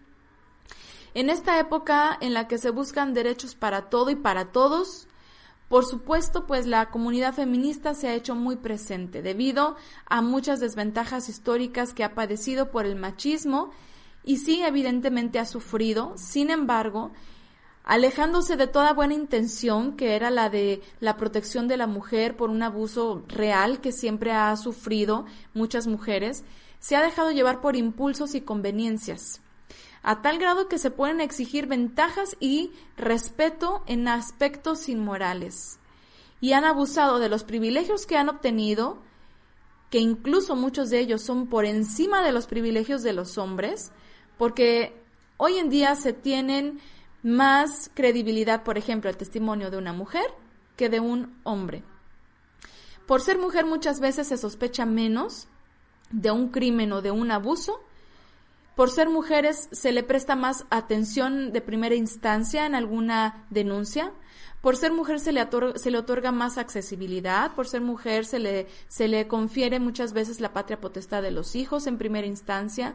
[1.14, 5.08] En esta época en la que se buscan derechos para todo y para todos,
[5.68, 9.74] por supuesto, pues la comunidad feminista se ha hecho muy presente debido
[10.06, 13.72] a muchas desventajas históricas que ha padecido por el machismo
[14.26, 17.12] y sí, evidentemente ha sufrido, sin embargo,
[17.84, 22.50] alejándose de toda buena intención, que era la de la protección de la mujer por
[22.50, 26.42] un abuso real que siempre ha sufrido muchas mujeres,
[26.80, 29.40] se ha dejado llevar por impulsos y conveniencias,
[30.02, 35.78] a tal grado que se pueden exigir ventajas y respeto en aspectos inmorales,
[36.40, 38.98] y han abusado de los privilegios que han obtenido,
[39.88, 43.92] que incluso muchos de ellos son por encima de los privilegios de los hombres,
[44.38, 44.94] porque
[45.36, 46.80] hoy en día se tienen
[47.22, 50.26] más credibilidad, por ejemplo, el testimonio de una mujer
[50.76, 51.82] que de un hombre.
[53.06, 55.48] Por ser mujer muchas veces se sospecha menos
[56.10, 57.80] de un crimen o de un abuso,
[58.76, 64.12] Por ser mujeres se le presta más atención de primera instancia en alguna denuncia.
[64.60, 67.54] Por ser mujer se le, otorga, se le otorga más accesibilidad.
[67.54, 71.56] Por ser mujer se le, se le confiere muchas veces la patria potestad de los
[71.56, 72.94] hijos en primera instancia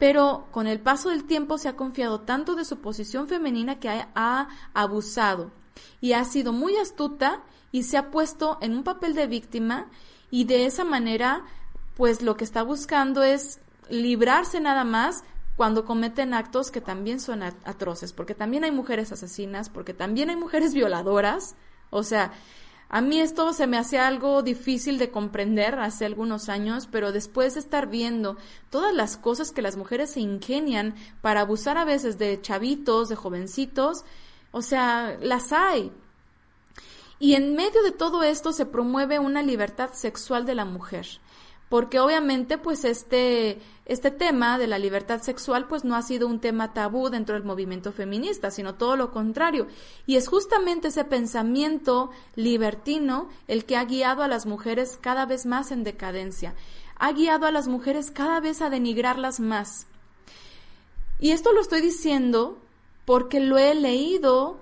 [0.00, 3.90] pero con el paso del tiempo se ha confiado tanto de su posición femenina que
[3.90, 5.52] ha, abusado
[6.00, 9.90] y ha sido muy astuta y se ha puesto en un papel de víctima
[10.30, 11.44] y de esa manera
[11.98, 13.60] pues lo que está buscando es
[13.90, 15.22] librarse nada más
[15.56, 20.36] cuando cometen actos que también son atroces, porque también hay mujeres asesinas, porque también hay
[20.36, 21.56] mujeres violadoras,
[21.90, 22.32] o sea,
[22.92, 27.54] a mí esto se me hacía algo difícil de comprender hace algunos años, pero después
[27.54, 28.36] de estar viendo
[28.68, 33.14] todas las cosas que las mujeres se ingenian para abusar a veces de chavitos, de
[33.14, 34.04] jovencitos,
[34.50, 35.92] o sea, las hay.
[37.20, 41.06] Y en medio de todo esto se promueve una libertad sexual de la mujer
[41.70, 46.40] porque obviamente pues este, este tema de la libertad sexual pues no ha sido un
[46.40, 49.68] tema tabú dentro del movimiento feminista, sino todo lo contrario.
[50.04, 55.46] Y es justamente ese pensamiento libertino el que ha guiado a las mujeres cada vez
[55.46, 56.56] más en decadencia,
[56.96, 59.86] ha guiado a las mujeres cada vez a denigrarlas más.
[61.20, 62.58] Y esto lo estoy diciendo
[63.04, 64.58] porque lo he leído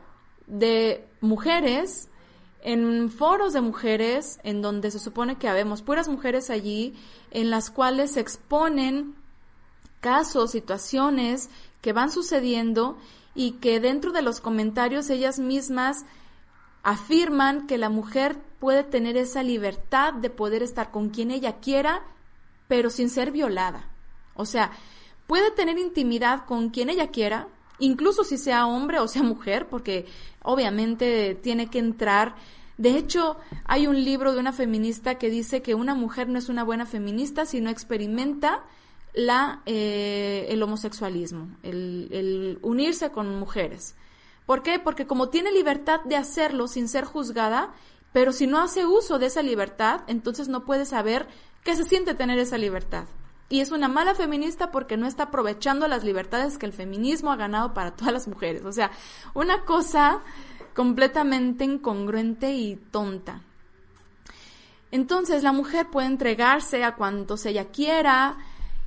[0.47, 2.11] de mujeres
[2.63, 6.95] en foros de mujeres, en donde se supone que habemos puras mujeres allí,
[7.31, 9.15] en las cuales se exponen
[10.01, 12.99] casos, situaciones que van sucediendo
[13.35, 16.05] y que dentro de los comentarios ellas mismas
[16.83, 22.03] afirman que la mujer puede tener esa libertad de poder estar con quien ella quiera,
[22.67, 23.89] pero sin ser violada.
[24.35, 24.73] O sea,
[25.27, 30.07] puede tener intimidad con quien ella quiera, incluso si sea hombre o sea mujer, porque
[30.43, 32.35] obviamente tiene que entrar.
[32.77, 36.49] De hecho, hay un libro de una feminista que dice que una mujer no es
[36.49, 38.65] una buena feminista si no experimenta
[39.15, 43.97] la, eh, el homosexualismo, el, el unirse con mujeres.
[44.47, 44.79] ¿Por qué?
[44.79, 47.75] Porque como tiene libertad de hacerlo sin ser juzgada,
[48.13, 51.27] pero si no hace uso de esa libertad, entonces no puede saber
[51.65, 53.05] qué se siente tener esa libertad.
[53.51, 57.37] Y es una mala feminista porque no está aprovechando las libertades que el feminismo ha
[57.37, 58.65] ganado para todas las mujeres.
[58.65, 58.91] O sea,
[59.35, 60.21] una cosa
[60.75, 63.43] completamente incongruente y tonta.
[64.91, 68.39] Entonces la mujer puede entregarse a cuantos ella quiera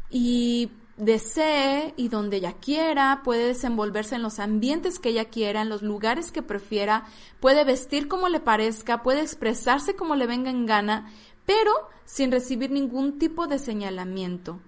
[0.10, 5.69] y desee y donde ella quiera, puede desenvolverse en los ambientes que ella quiera, en
[5.69, 7.06] los lugares que prefiera,
[7.39, 11.12] puede vestir como le parezca, puede expresarse como le venga en gana,
[11.45, 11.71] pero
[12.06, 14.60] sin recibir ningún tipo de señalamiento.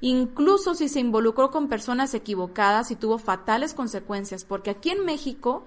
[0.00, 5.64] Incluso si se involucró con personas equivocadas y tuvo fatales consecuencias, porque aquí en México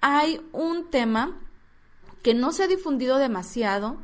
[0.00, 1.36] hay un tema
[2.22, 3.96] que no se ha difundido demasiado.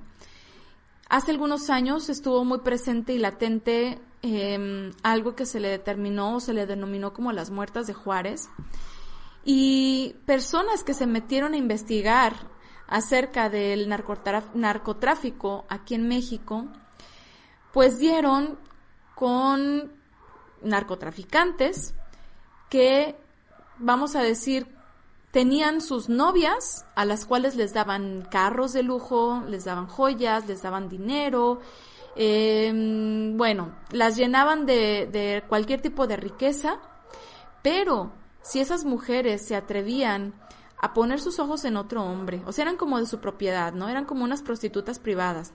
[1.08, 6.40] Hace algunos años estuvo muy presente y latente em, algo que se le determinó o
[6.40, 8.48] se le denominó como las muertas de Juárez.
[9.44, 12.53] Y personas que se metieron a investigar
[12.88, 16.66] acerca del narcotráfico aquí en México,
[17.72, 18.58] pues dieron
[19.14, 19.92] con
[20.62, 21.94] narcotraficantes
[22.68, 23.16] que,
[23.78, 24.66] vamos a decir,
[25.30, 30.62] tenían sus novias a las cuales les daban carros de lujo, les daban joyas, les
[30.62, 31.60] daban dinero,
[32.14, 36.78] em, bueno, las llenaban de, de cualquier tipo de riqueza,
[37.62, 40.34] pero si esas mujeres se atrevían
[40.84, 43.88] a poner sus ojos en otro hombre, o sea, eran como de su propiedad, ¿no?
[43.88, 45.54] Eran como unas prostitutas privadas.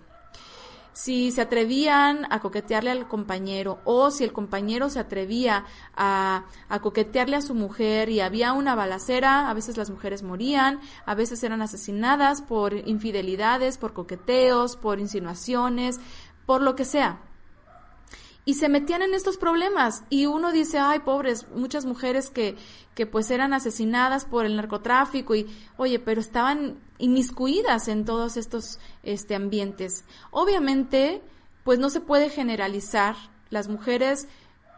[0.91, 5.65] Si se atrevían a coquetearle al compañero o si el compañero se atrevía
[5.95, 10.79] a, a coquetearle a su mujer y había una balacera, a veces las mujeres morían,
[11.05, 15.99] a veces eran asesinadas por infidelidades, por coqueteos, por insinuaciones,
[16.47, 17.19] por lo que sea
[18.49, 20.03] y se metían en estos problemas.
[20.09, 22.55] Y uno dice, ay, pobres, muchas mujeres que,
[22.95, 25.45] que pues eran asesinadas por el narcotráfico y,
[25.77, 30.03] oye, pero estaban inmiscuidas en todos estos este, ambientes.
[30.31, 31.21] Obviamente,
[31.63, 33.15] pues no se puede generalizar,
[33.51, 34.27] las mujeres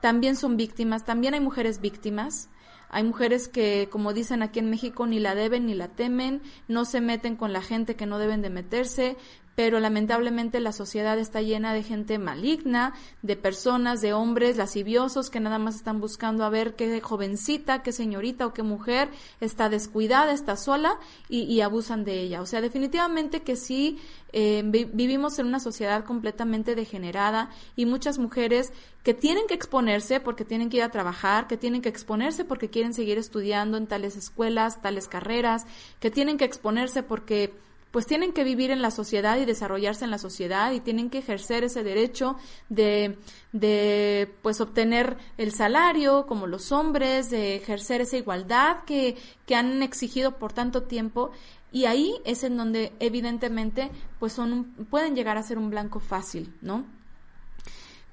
[0.01, 2.49] también son víctimas, también hay mujeres víctimas,
[2.93, 6.83] hay mujeres que, como dicen aquí en México, ni la deben ni la temen, no
[6.83, 9.15] se meten con la gente que no deben de meterse,
[9.55, 15.39] pero lamentablemente la sociedad está llena de gente maligna, de personas, de hombres lasciviosos que
[15.39, 20.31] nada más están buscando a ver qué jovencita, qué señorita o qué mujer está descuidada,
[20.31, 20.97] está sola
[21.29, 22.41] y, abusan de ella.
[22.41, 23.99] O sea, definitivamente que sí
[24.33, 28.71] eh, vivimos en una sociedad completamente degenerada y muchas mujeres
[29.03, 32.69] que tienen que exponerse porque tienen que ir a trabajar, que tienen que exponerse porque
[32.69, 35.65] quieren seguir estudiando en tales escuelas, tales carreras,
[35.99, 37.53] que tienen que exponerse porque
[37.91, 41.19] pues tienen que vivir en la sociedad y desarrollarse en la sociedad y tienen que
[41.19, 42.37] ejercer ese derecho
[42.69, 43.19] de,
[43.51, 49.83] de pues obtener el salario como los hombres, de ejercer esa igualdad que, que han
[49.83, 51.31] exigido por tanto tiempo
[51.71, 56.53] y ahí es en donde evidentemente pues son pueden llegar a ser un blanco fácil,
[56.61, 56.85] ¿no?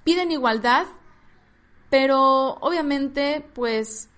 [0.05, 0.87] Piden igualdad,
[1.91, 4.09] pero obviamente pues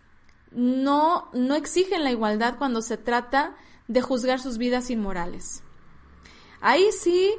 [0.52, 3.56] no, no exigen la igualdad cuando se trata
[3.90, 5.64] de juzgar sus vidas inmorales.
[6.60, 7.34] Ahí sí,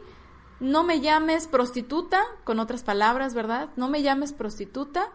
[0.59, 3.69] no me llames prostituta, con otras palabras, ¿verdad?
[3.77, 5.07] No me llames prostituta,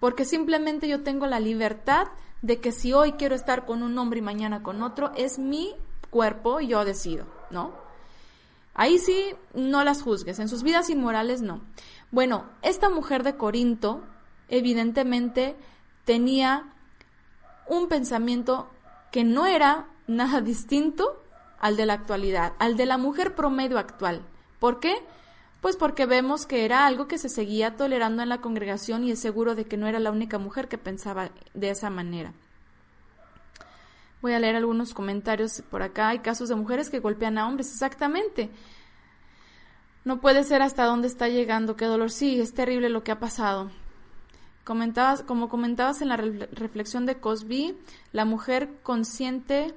[0.00, 2.08] porque simplemente yo tengo la libertad
[2.40, 5.74] de que si hoy quiero estar con un hombre y mañana con otro, es mi
[6.08, 7.74] cuerpo y yo decido, ¿no?
[8.72, 11.60] Ahí sí, no las juzgues, en sus vidas inmorales no.
[12.10, 14.02] Bueno, esta mujer de Corinto
[14.48, 15.56] evidentemente
[16.06, 16.72] tenía
[17.68, 18.70] un pensamiento
[19.12, 21.22] que no era nada distinto
[21.58, 24.22] al de la actualidad, al de la mujer promedio actual.
[24.58, 24.94] ¿Por qué?
[25.60, 29.20] Pues porque vemos que era algo que se seguía tolerando en la congregación y es
[29.20, 32.32] seguro de que no era la única mujer que pensaba de esa manera.
[34.22, 36.08] Voy a leer algunos comentarios por acá.
[36.08, 38.50] Hay casos de mujeres que golpean a hombres, exactamente.
[40.04, 42.10] No puede ser hasta dónde está llegando, qué dolor.
[42.10, 43.70] Sí, es terrible lo que ha pasado.
[44.64, 47.76] Comentabas, como comentabas en la reflexión de Cosby,
[48.12, 49.74] la mujer consciente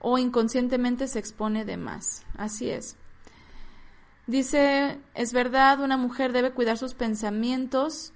[0.00, 2.24] o inconscientemente se expone de más.
[2.36, 2.96] Así es.
[4.26, 8.12] Dice, es verdad, una mujer debe cuidar sus pensamientos.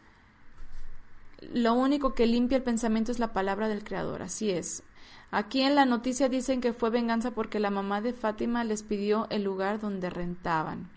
[1.53, 4.23] Lo único que limpia el pensamiento es la palabra del Creador.
[4.23, 4.83] Así es.
[5.31, 9.27] Aquí en la noticia dicen que fue venganza porque la mamá de Fátima les pidió
[9.31, 10.89] el lugar donde rentaban.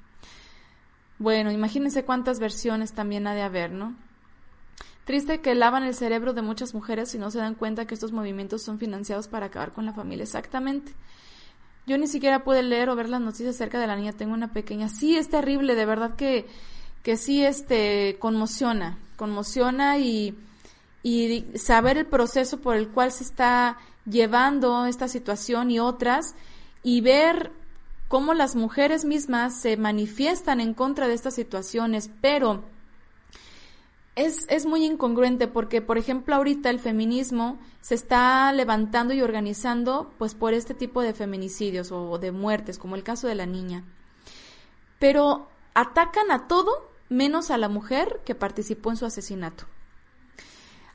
[1.20, 3.96] Bueno, imagínense cuántas versiones también ha de haber, ¿no?
[5.08, 8.12] Triste que lavan el cerebro de muchas mujeres y no se dan cuenta que estos
[8.12, 10.24] movimientos son financiados para acabar con la familia.
[10.24, 10.92] Exactamente.
[11.86, 14.12] Yo ni siquiera pude leer o ver las noticias acerca de la niña.
[14.12, 14.90] Tengo una pequeña.
[14.90, 16.46] Sí, es terrible, de verdad que,
[17.04, 18.98] que sí este, conmociona.
[19.16, 20.38] Conmociona y,
[21.04, 26.36] y saber el proceso por el cual se está llevando esta situación y otras
[26.84, 27.54] y ver
[28.10, 32.66] cómo las mujeres mismas se manifiestan en contra de estas situaciones, pero
[34.18, 40.34] es, muy incongruente porque, por ejemplo, ahorita el feminismo se está levantando y organizando pues
[40.34, 43.84] por este tipo de feminicidios o de muertes, como el caso de la niña.
[44.98, 49.66] Pero atacan a todo menos a la mujer que participó en su asesinato.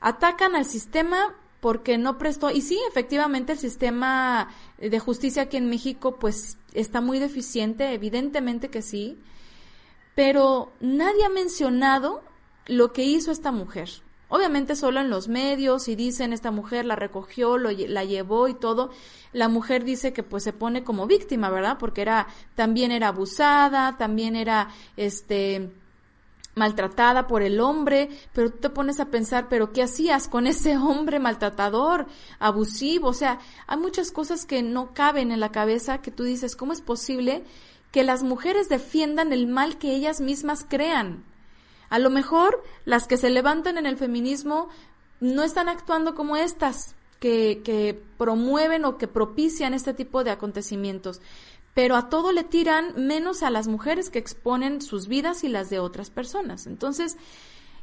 [0.00, 4.48] Atacan al sistema porque no prestó, y sí, efectivamente el sistema
[4.78, 9.22] de justicia aquí en México pues está muy deficiente, evidentemente que sí,
[10.16, 12.24] pero nadie ha mencionado
[12.66, 13.88] lo que hizo esta mujer.
[14.28, 18.54] Obviamente solo en los medios y dicen esta mujer la recogió, lo, la llevó y
[18.54, 18.90] todo.
[19.34, 21.76] La mujer dice que pues se pone como víctima, ¿verdad?
[21.78, 25.70] Porque era también era abusada, también era este
[26.54, 30.76] maltratada por el hombre, pero tú te pones a pensar, pero ¿qué hacías con ese
[30.78, 32.06] hombre maltratador,
[32.38, 33.08] abusivo?
[33.08, 36.72] O sea, hay muchas cosas que no caben en la cabeza que tú dices, ¿cómo
[36.72, 37.44] es posible
[37.90, 41.24] que las mujeres defiendan el mal que ellas mismas crean?
[41.92, 44.68] A lo mejor las que se levantan en el feminismo
[45.20, 51.20] no están actuando como estas, que, que promueven o que propician este tipo de acontecimientos
[51.74, 55.70] pero a todo le tiran menos a las mujeres que exponen sus vidas y las
[55.70, 56.66] de otras personas.
[56.66, 57.16] Entonces,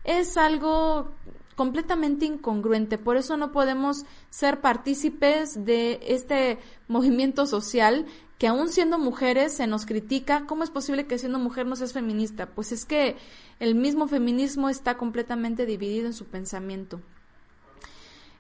[0.03, 1.11] es algo
[1.55, 2.97] completamente incongruente.
[2.97, 8.05] Por eso no podemos ser partícipes de este movimiento social
[8.39, 10.45] que aún siendo mujeres se nos critica.
[10.47, 12.47] ¿Cómo es posible que siendo mujer no seas feminista?
[12.47, 13.17] Pues es que
[13.59, 17.01] el mismo feminismo está completamente dividido en su pensamiento.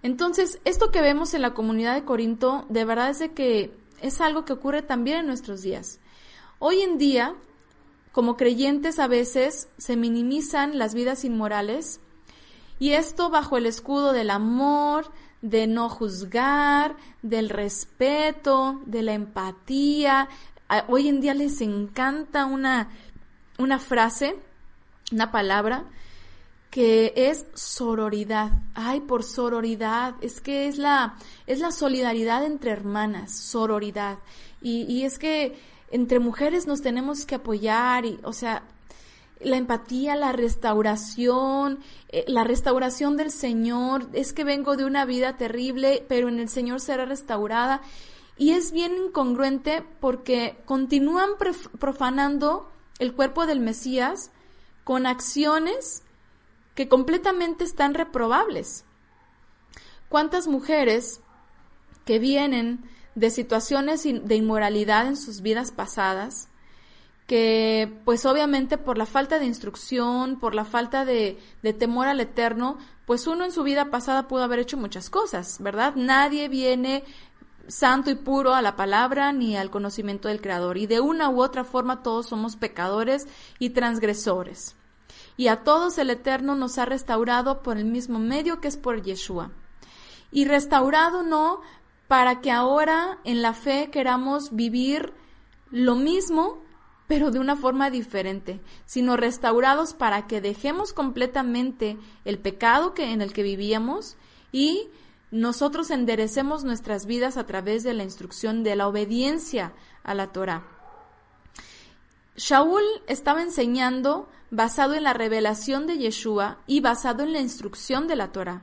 [0.01, 4.45] Entonces, esto que vemos en la comunidad de Corinto, de verdad es que es algo
[4.45, 5.99] que ocurre también en nuestros días.
[6.59, 7.35] Hoy en día,
[8.13, 11.99] como creyentes a veces se minimizan las vidas inmorales
[12.79, 15.11] y esto bajo el escudo del amor,
[15.41, 20.27] de no juzgar, del respeto, de la empatía.
[20.87, 22.89] Hoy en día les encanta una,
[23.57, 24.35] una frase,
[25.11, 25.85] una palabra
[26.69, 28.51] que es sororidad.
[28.75, 31.15] Ay, por sororidad, es que es la,
[31.47, 34.19] es la solidaridad entre hermanas, sororidad.
[34.61, 35.59] Y, y es que
[35.91, 38.63] entre mujeres nos tenemos que apoyar y, o sea,
[39.39, 41.79] la empatía, la restauración,
[42.09, 44.09] eh, la restauración del Señor.
[44.13, 47.81] Es que vengo de una vida terrible, pero en el Señor será restaurada.
[48.37, 51.31] Y es bien incongruente porque continúan
[51.79, 52.69] profanando
[52.99, 54.31] el cuerpo del Mesías
[54.83, 56.03] con acciones
[56.75, 58.85] que completamente están reprobables.
[60.07, 61.21] ¿Cuántas mujeres
[62.05, 66.48] que vienen de situaciones de inmoralidad en sus vidas pasadas,
[67.29, 71.37] que pues obviamente por la falta de instrucción, por la falta de,
[71.77, 75.93] temor al eterno, pues uno en su vida pasada pudo haber hecho muchas cosas, ¿verdad?
[75.95, 77.03] Nadie viene
[77.67, 80.79] santo y puro a la palabra ni al conocimiento del Creador.
[80.79, 83.27] Y de una u otra forma todos somos pecadores
[83.59, 84.75] y transgresores.
[85.37, 89.03] Y a todos el Eterno nos ha restaurado por el mismo medio que es por
[89.03, 89.51] Yeshua.
[90.31, 91.61] Y restaurado no
[92.07, 95.13] para que ahora en la fe queramos vivir
[95.69, 96.63] lo mismo,
[97.09, 103.23] pero de una forma diferente, sino restaurados para que dejemos completamente el pecado que en
[103.23, 104.15] el que vivíamos
[104.51, 104.89] y
[105.31, 110.67] nosotros enderecemos nuestras vidas a través de la instrucción de la obediencia a la Torah.
[112.35, 118.17] Shaul estaba enseñando basado en la revelación de Yeshua y basado en la instrucción de
[118.17, 118.61] la Torah.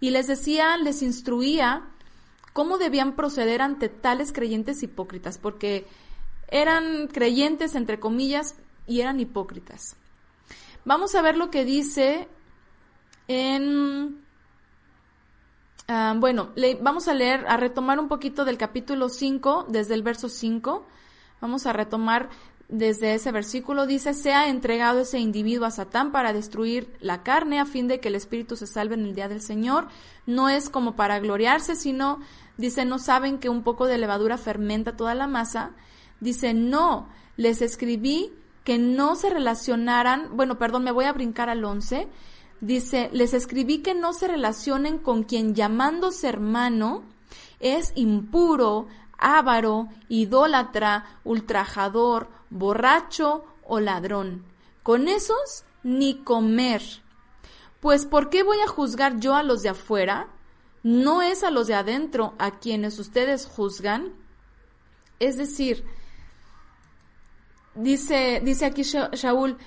[0.00, 1.84] Y les decía, les instruía
[2.52, 5.86] cómo debían proceder ante tales creyentes hipócritas, porque
[6.48, 9.96] eran creyentes, entre comillas, y eran hipócritas.
[10.84, 12.28] Vamos a ver lo que dice
[13.28, 14.24] en
[15.86, 20.02] Ah, bueno, le, vamos a leer, a retomar un poquito del capítulo 5, desde el
[20.02, 20.86] verso 5.
[21.42, 22.30] Vamos a retomar
[22.68, 23.86] desde ese versículo.
[23.86, 28.08] Dice, sea entregado ese individuo a Satán para destruir la carne a fin de que
[28.08, 29.88] el espíritu se salve en el día del Señor.
[30.24, 32.18] No es como para gloriarse, sino,
[32.56, 35.72] dice, no saben que un poco de levadura fermenta toda la masa.
[36.24, 38.32] Dice, no, les escribí
[38.64, 42.08] que no se relacionaran, bueno, perdón, me voy a brincar al 11
[42.64, 47.02] Dice, les escribí que no se relacionen con quien llamándose hermano
[47.60, 48.86] es impuro,
[49.18, 54.46] avaro, idólatra, ultrajador, borracho o ladrón.
[54.82, 56.80] Con esos ni comer.
[57.80, 60.28] Pues ¿por qué voy a juzgar yo a los de afuera?
[60.82, 64.14] ¿No es a los de adentro a quienes ustedes juzgan?
[65.20, 65.84] Es decir,
[67.74, 69.58] dice, dice aquí Shaul,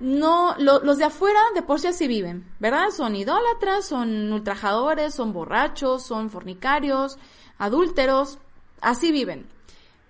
[0.00, 2.90] no, los de afuera de por sí así viven, ¿verdad?
[2.90, 7.18] Son idólatras, son ultrajadores, son borrachos, son fornicarios,
[7.58, 8.38] adúlteros,
[8.80, 9.46] así viven.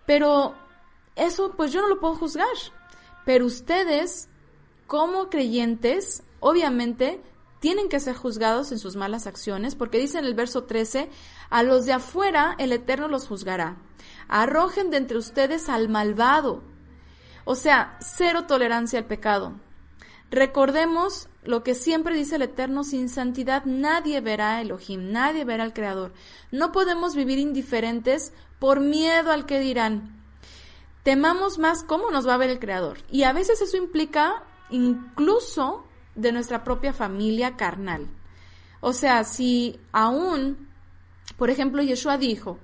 [0.07, 0.55] Pero
[1.17, 2.47] eso pues yo no lo puedo juzgar.
[3.25, 4.29] Pero ustedes,
[4.87, 7.23] como creyentes, obviamente
[7.61, 11.09] tienen que ser juzgados en sus malas acciones, porque dice en el verso 13,
[11.49, 13.77] a los de afuera el Eterno los juzgará.
[14.29, 16.63] Arrojen de entre ustedes al malvado.
[17.45, 19.55] O sea, cero tolerancia al pecado.
[20.31, 25.63] Recordemos lo que siempre dice el Eterno, sin santidad nadie verá a Elohim, nadie verá
[25.63, 26.13] al Creador.
[26.51, 30.23] No podemos vivir indiferentes por miedo al que dirán.
[31.03, 32.99] Temamos más cómo nos va a ver el Creador.
[33.11, 35.85] Y a veces eso implica incluso
[36.15, 38.09] de nuestra propia familia carnal.
[38.81, 40.69] O sea, si aún,
[41.37, 42.59] por ejemplo, Yeshua dijo,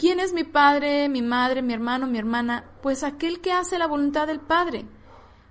[0.00, 2.64] ¿quién es mi padre, mi madre, mi hermano, mi hermana?
[2.80, 4.86] Pues aquel que hace la voluntad del Padre.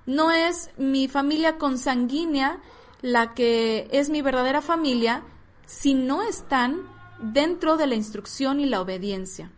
[0.08, 2.60] No es mi familia consanguínea
[3.02, 5.22] la que es mi verdadera familia
[5.68, 6.82] si no están
[7.20, 9.52] dentro de la instrucción y la obediencia.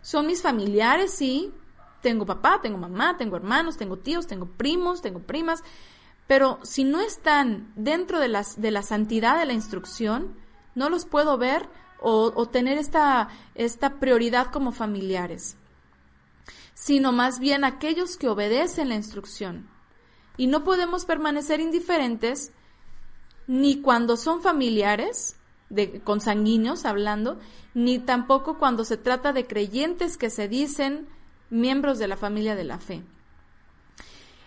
[0.00, 1.54] Son mis familiares, sí.
[2.00, 5.62] Tengo papá, tengo mamá, tengo hermanos, tengo tíos, tengo primos, tengo primas,
[6.26, 10.34] pero si no están dentro de, las, de la santidad de la instrucción,
[10.74, 11.68] no los puedo ver
[12.02, 15.56] o, tener esta, esta prioridad como familiares
[16.74, 19.68] sino más bien aquellos que obedecen la instrucción.
[20.36, 22.52] Y no podemos permanecer indiferentes
[23.46, 25.36] ni cuando son familiares,
[25.68, 27.38] de consanguíneos hablando,
[27.74, 31.06] ni tampoco cuando se trata de creyentes que se dicen
[31.50, 33.04] miembros de la familia de la fe.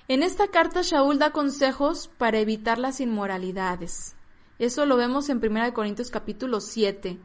[0.07, 4.15] En esta carta Shaul da consejos para evitar las inmoralidades.
[4.59, 7.17] Eso lo vemos en 1 Corintios capítulo 7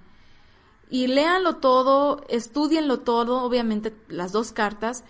[0.91, 5.05] y léanlo todo, estudienlo todo, obviamente las dos cartas,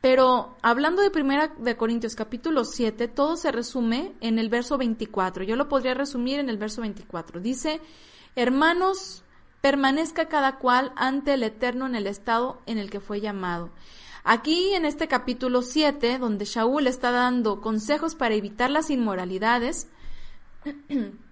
[0.00, 5.44] pero hablando de Primera de Corintios capítulo 7, todo se resume en el verso 24.
[5.44, 7.40] Yo lo podría resumir en el verso 24.
[7.40, 7.80] Dice,
[8.34, 9.24] hermanos,
[9.60, 13.70] permanezca cada cual ante el Eterno en el estado en el que fue llamado.
[14.22, 19.88] Aquí en este capítulo 7, donde Shaul está dando consejos para evitar las inmoralidades,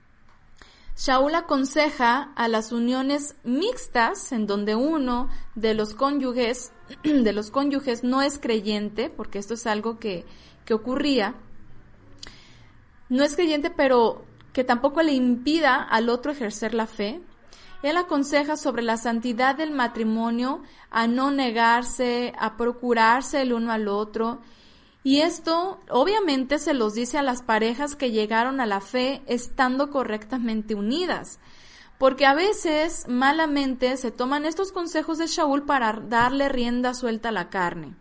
[0.96, 6.72] Shaul aconseja a las uniones mixtas en donde uno de los cónyuges
[7.02, 10.24] de los cónyuges no es creyente, porque esto es algo que,
[10.64, 11.34] que ocurría,
[13.08, 17.20] no es creyente, pero que tampoco le impida al otro ejercer la fe.
[17.82, 23.88] Él aconseja sobre la santidad del matrimonio, a no negarse, a procurarse el uno al
[23.88, 24.40] otro
[25.06, 29.90] y esto obviamente se los dice a las parejas que llegaron a la fe estando
[29.90, 31.38] correctamente unidas,
[31.98, 37.32] porque a veces malamente se toman estos consejos de Shaul para darle rienda suelta a
[37.32, 37.94] la carne.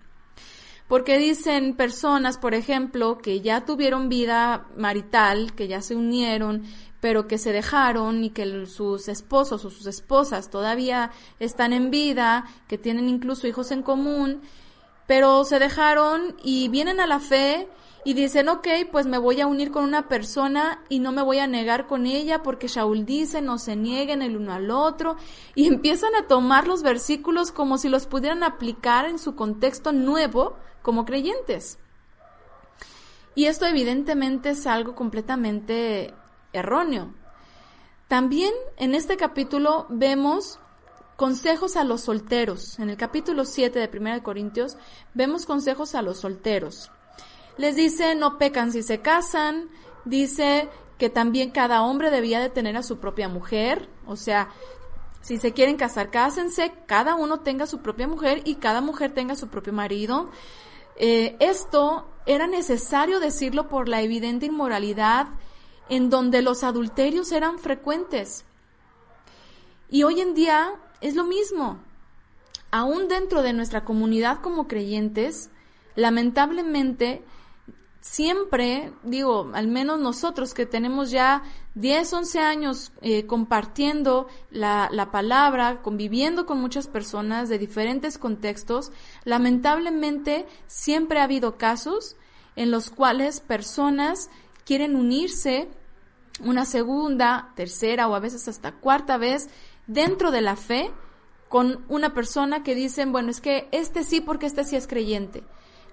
[0.88, 6.64] Porque dicen personas, por ejemplo, que ya tuvieron vida marital, que ya se unieron,
[7.02, 12.46] pero que se dejaron y que sus esposos o sus esposas todavía están en vida,
[12.70, 14.42] que tienen incluso hijos en común,
[15.08, 17.68] pero se dejaron y vienen a la fe
[18.06, 21.40] y dicen, ok, pues me voy a unir con una persona y no me voy
[21.40, 25.16] a negar con ella porque Shaul dice, no se nieguen el uno al otro
[25.56, 30.58] y empiezan a tomar los versículos como si los pudieran aplicar en su contexto nuevo
[30.82, 31.80] como creyentes.
[33.36, 36.14] Y esto evidentemente es algo completamente
[36.52, 37.14] erróneo.
[38.08, 40.60] También en este capítulo vemos
[41.16, 42.80] consejos a los solteros.
[42.80, 44.78] En el capítulo 7 de 1 Corintios
[45.14, 46.92] vemos consejos a los solteros.
[47.58, 49.70] Les dice no pecan si se casan,
[50.06, 54.50] dice que también cada hombre debía de tener a su propia mujer, o sea,
[55.22, 59.36] si se quieren casar, cásense, cada uno tenga su propia mujer y cada mujer tenga
[59.36, 60.30] su propio marido.
[60.98, 65.28] Eh, esto era necesario decirlo por la evidente inmoralidad
[65.88, 68.44] en donde los adulterios eran frecuentes.
[69.90, 70.74] Y hoy en día
[71.04, 71.78] es lo mismo.
[72.72, 75.52] Aún dentro de nuestra comunidad como creyentes,
[75.96, 77.24] lamentablemente
[78.00, 81.44] siempre, digo, al menos nosotros que tenemos ya
[81.76, 88.92] 10, 11 años eh, compartiendo la, la, palabra, conviviendo con muchas personas de diferentes contextos,
[89.24, 92.16] lamentablemente siempre ha habido casos
[92.56, 94.30] en los cuales personas
[94.66, 95.70] quieren unirse
[96.42, 99.50] una segunda, tercera o a veces hasta cuarta vez
[99.88, 100.92] dentro de la fe
[101.50, 105.44] con una persona que dicen, bueno, es que este sí porque este sí es creyente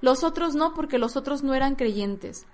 [0.00, 2.46] los otros no porque los otros no eran creyentes.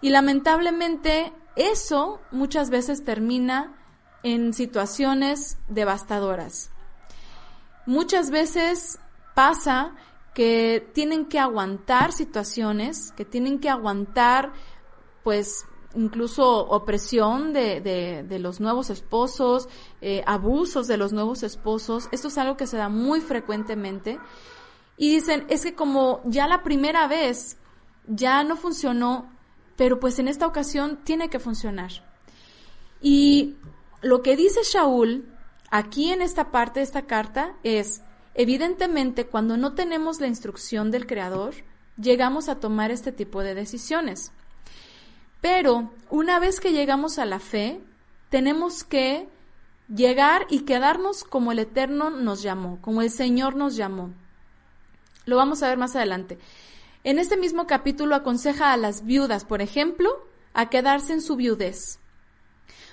[0.00, 3.74] Y lamentablemente eso muchas veces termina
[4.22, 6.70] en situaciones devastadoras.
[7.86, 8.98] Muchas veces
[9.34, 9.94] pasa
[10.34, 14.52] que tienen que aguantar situaciones, que tienen que aguantar
[15.24, 19.68] pues incluso opresión de, de, los nuevos esposos,
[20.00, 22.08] eh, abusos de los nuevos esposos.
[22.12, 24.18] Esto es algo que se da muy frecuentemente
[24.96, 27.56] y dicen, es que como ya la primera vez
[28.06, 29.30] ya no funcionó,
[29.76, 31.90] pero pues en esta ocasión tiene que funcionar.
[33.00, 33.56] Y
[34.02, 35.26] lo que dice Shaul
[35.70, 38.02] aquí en esta parte de esta carta es,
[38.34, 41.54] evidentemente cuando no tenemos la instrucción del Creador,
[41.96, 44.32] llegamos a tomar este tipo de decisiones.
[45.40, 47.80] Pero una vez que llegamos a la fe,
[48.28, 49.28] tenemos que
[49.88, 54.10] llegar y quedarnos como el Eterno nos llamó, como el Señor nos llamó.
[55.24, 56.38] Lo vamos a ver más adelante.
[57.02, 60.10] En este mismo capítulo aconseja a las viudas, por ejemplo,
[60.52, 61.98] a quedarse en su viudez.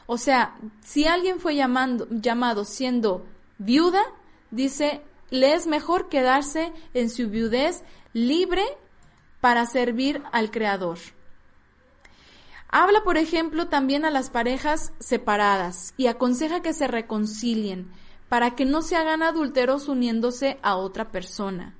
[0.05, 3.25] O sea, si alguien fue llamando, llamado siendo
[3.57, 4.03] viuda,
[4.51, 7.83] dice, le es mejor quedarse en su viudez
[8.13, 8.63] libre
[9.41, 10.97] para servir al Creador.
[12.69, 17.91] Habla, por ejemplo, también a las parejas separadas y aconseja que se reconcilien
[18.29, 21.75] para que no se hagan adúlteros uniéndose a otra persona.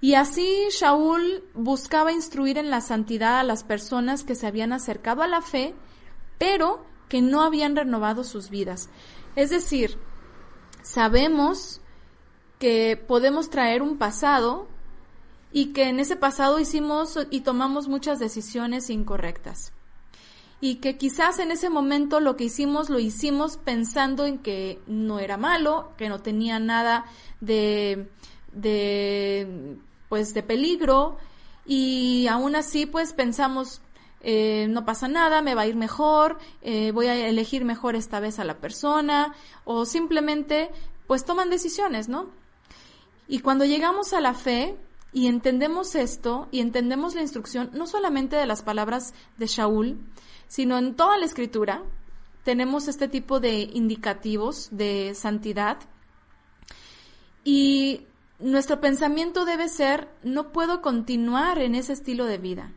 [0.00, 5.22] Y así Shaul buscaba instruir en la santidad a las personas que se habían acercado
[5.22, 5.74] a la fe,
[6.38, 8.88] pero que no habían renovado sus vidas.
[9.34, 9.98] Es decir,
[10.82, 11.80] sabemos
[12.58, 14.68] que podemos traer un pasado
[15.52, 19.72] y que en ese pasado hicimos y tomamos muchas decisiones incorrectas.
[20.60, 25.18] Y que quizás en ese momento lo que hicimos lo hicimos pensando en que no
[25.18, 27.04] era malo, que no tenía nada
[27.40, 28.08] de,
[28.52, 29.76] de
[30.08, 31.18] pues de peligro
[31.66, 33.82] y aún así pues pensamos
[34.28, 38.18] eh, no pasa nada, me va a ir mejor, eh, voy a elegir mejor esta
[38.18, 39.34] vez a la persona
[39.64, 40.70] o simplemente
[41.06, 42.30] pues toman decisiones, ¿no?
[43.28, 44.76] Y cuando llegamos a la fe
[45.16, 49.98] y entendemos esto y entendemos la instrucción no solamente de las palabras de Shaul,
[50.46, 51.82] sino en toda la escritura,
[52.44, 55.78] tenemos este tipo de indicativos de santidad
[57.44, 58.06] y
[58.40, 62.74] nuestro pensamiento debe ser, no puedo continuar en ese estilo de vida.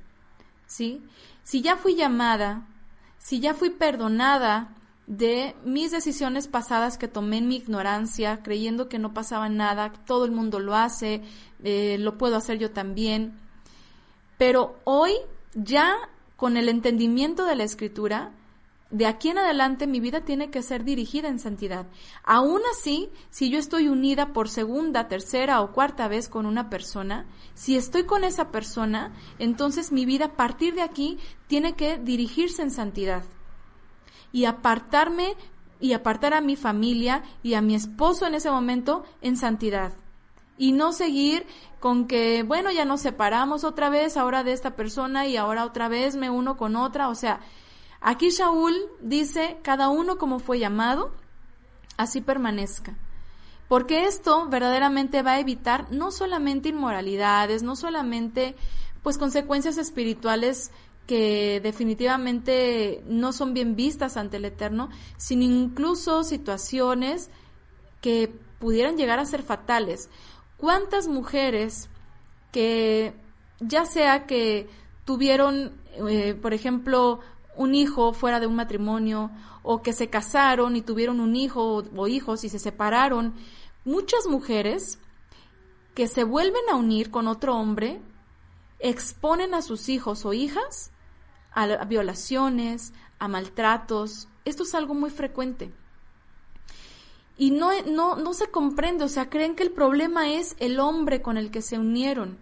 [0.65, 1.03] ¿Sí?
[1.43, 2.69] Si ya fui llamada,
[3.17, 4.73] si ya fui perdonada
[5.09, 10.23] de mis decisiones pasadas que tomé en mi ignorancia, creyendo que no pasaba nada, todo
[10.23, 11.23] el mundo lo hace,
[11.63, 13.33] eh, lo puedo hacer yo también.
[14.37, 15.13] Pero hoy,
[15.55, 15.95] ya
[16.35, 18.33] con el entendimiento de la escritura,
[18.91, 21.87] de aquí en adelante mi vida tiene que ser dirigida en santidad.
[22.23, 27.25] Aún así, si yo estoy unida por segunda, tercera o cuarta vez con una persona,
[27.55, 32.61] si estoy con esa persona, entonces mi vida a partir de aquí tiene que dirigirse
[32.61, 33.23] en santidad
[34.31, 35.35] y apartarme
[35.79, 39.93] y apartar a mi familia y a mi esposo en ese momento en santidad.
[40.57, 41.45] Y no seguir
[41.79, 45.87] con que, bueno, ya nos separamos otra vez ahora de esta persona y ahora otra
[45.87, 47.07] vez me uno con otra.
[47.07, 47.39] O sea,
[48.01, 51.13] aquí Shaul dice, cada uno como fue llamado,
[51.95, 52.95] así permanezca.
[53.69, 58.55] Porque esto verdaderamente va a evitar no solamente inmoralidades, no solamente
[59.03, 60.71] pues consecuencias espirituales
[61.09, 67.31] que definitivamente no son bien vistas ante el Eterno, sino incluso situaciones
[67.99, 70.07] que pudieran llegar a ser fatales.
[70.57, 71.89] ¿Cuántas mujeres
[72.51, 73.15] que
[73.59, 74.69] ya sea que
[75.03, 77.21] tuvieron, eh, por ejemplo,
[77.55, 79.31] un hijo fuera de un matrimonio
[79.63, 83.33] o que se casaron y tuvieron un hijo o hijos y se separaron,
[83.83, 84.99] muchas mujeres
[85.95, 87.99] que se vuelven a unir con otro hombre
[88.77, 90.91] exponen a sus hijos o hijas
[91.63, 94.27] a violaciones, a maltratos.
[94.45, 95.71] Esto es algo muy frecuente.
[97.37, 101.21] Y no, no, no se comprende, o sea, creen que el problema es el hombre
[101.21, 102.37] con el que se unieron.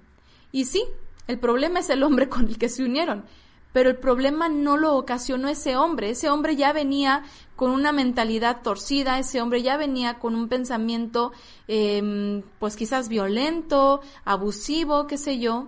[0.51, 0.83] Y sí,
[1.27, 3.25] el problema es el hombre con el que se unieron,
[3.73, 6.09] pero el problema no lo ocasionó ese hombre.
[6.09, 7.23] Ese hombre ya venía
[7.55, 11.31] con una mentalidad torcida, ese hombre ya venía con un pensamiento,
[11.67, 15.67] em, pues quizás violento, abusivo, qué sé yo.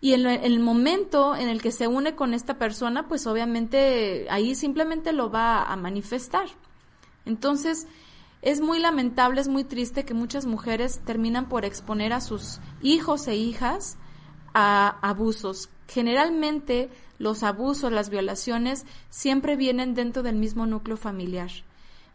[0.00, 4.54] Y en, el momento en el que se une con esta persona, pues obviamente ahí
[4.54, 6.48] simplemente lo va a manifestar.
[7.26, 7.86] Entonces,
[8.40, 13.28] es muy lamentable, es muy triste que muchas mujeres terminan por exponer a sus hijos
[13.28, 13.98] e hijas
[14.54, 15.68] a abusos.
[15.86, 16.88] Generalmente
[17.18, 21.50] los abusos, las violaciones siempre vienen dentro del mismo núcleo familiar.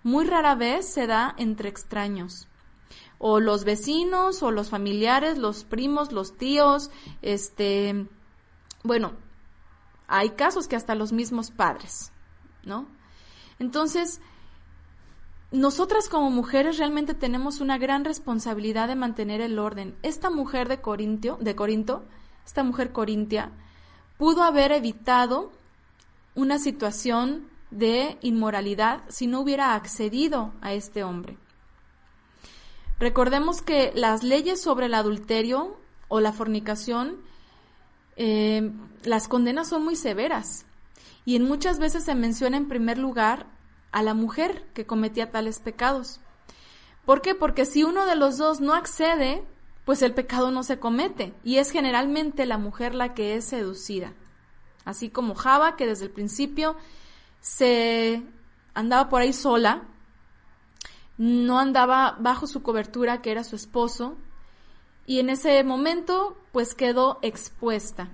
[0.01, 2.47] Muy rara vez se da entre extraños
[3.27, 6.91] o los vecinos o los familiares, los primos, los tíos,
[7.23, 8.05] este,
[8.83, 9.13] bueno,
[10.07, 12.11] hay casos que hasta los mismos padres,
[12.65, 12.85] ¿no?
[13.57, 14.21] Entonces,
[15.49, 19.97] nosotras como mujeres realmente tenemos una gran responsabilidad de mantener el orden.
[20.03, 22.03] Esta mujer de Corintio, de Corinto,
[22.45, 23.53] esta mujer corintia,
[24.19, 25.51] pudo haber evitado
[26.35, 31.39] una situación de inmoralidad si no hubiera accedido a este hombre.
[32.99, 35.77] Recordemos que las leyes sobre el adulterio
[36.07, 37.17] o la fornicación,
[38.15, 38.71] eh,
[39.03, 40.65] las condenas son muy severas
[41.25, 43.47] y en muchas veces se menciona en primer lugar
[43.91, 46.21] a la mujer que cometía tales pecados.
[47.05, 47.35] ¿Por qué?
[47.35, 49.43] Porque si uno de los dos no accede,
[49.85, 54.13] pues el pecado no se comete y es generalmente la mujer la que es seducida.
[54.85, 56.75] Así como Java, que desde el principio
[57.41, 58.23] se
[58.73, 59.83] andaba por ahí sola,
[61.17, 64.17] no andaba bajo su cobertura, que era su esposo,
[65.05, 68.09] y en ese momento pues quedó expuesta.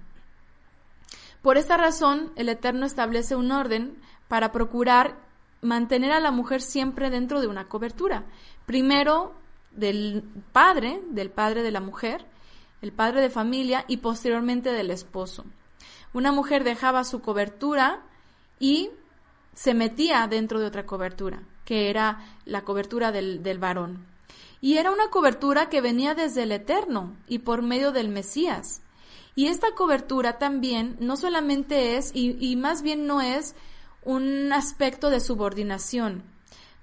[1.41, 5.17] Por esta razón, el Eterno establece un orden para procurar
[5.61, 8.25] mantener a la mujer siempre dentro de una cobertura.
[8.65, 9.33] Primero
[9.71, 12.25] del padre, del padre de la mujer,
[12.81, 15.45] el padre de familia y posteriormente del esposo.
[16.13, 18.01] Una mujer dejaba su cobertura
[18.59, 18.89] y
[19.53, 24.05] se metía dentro de otra cobertura que era la cobertura del, del varón.
[24.61, 28.81] Y era una cobertura que venía desde el Eterno y por medio del Mesías.
[29.35, 33.55] Y esta cobertura también no solamente es, y, y, más bien no es,
[34.03, 36.23] un aspecto de subordinación.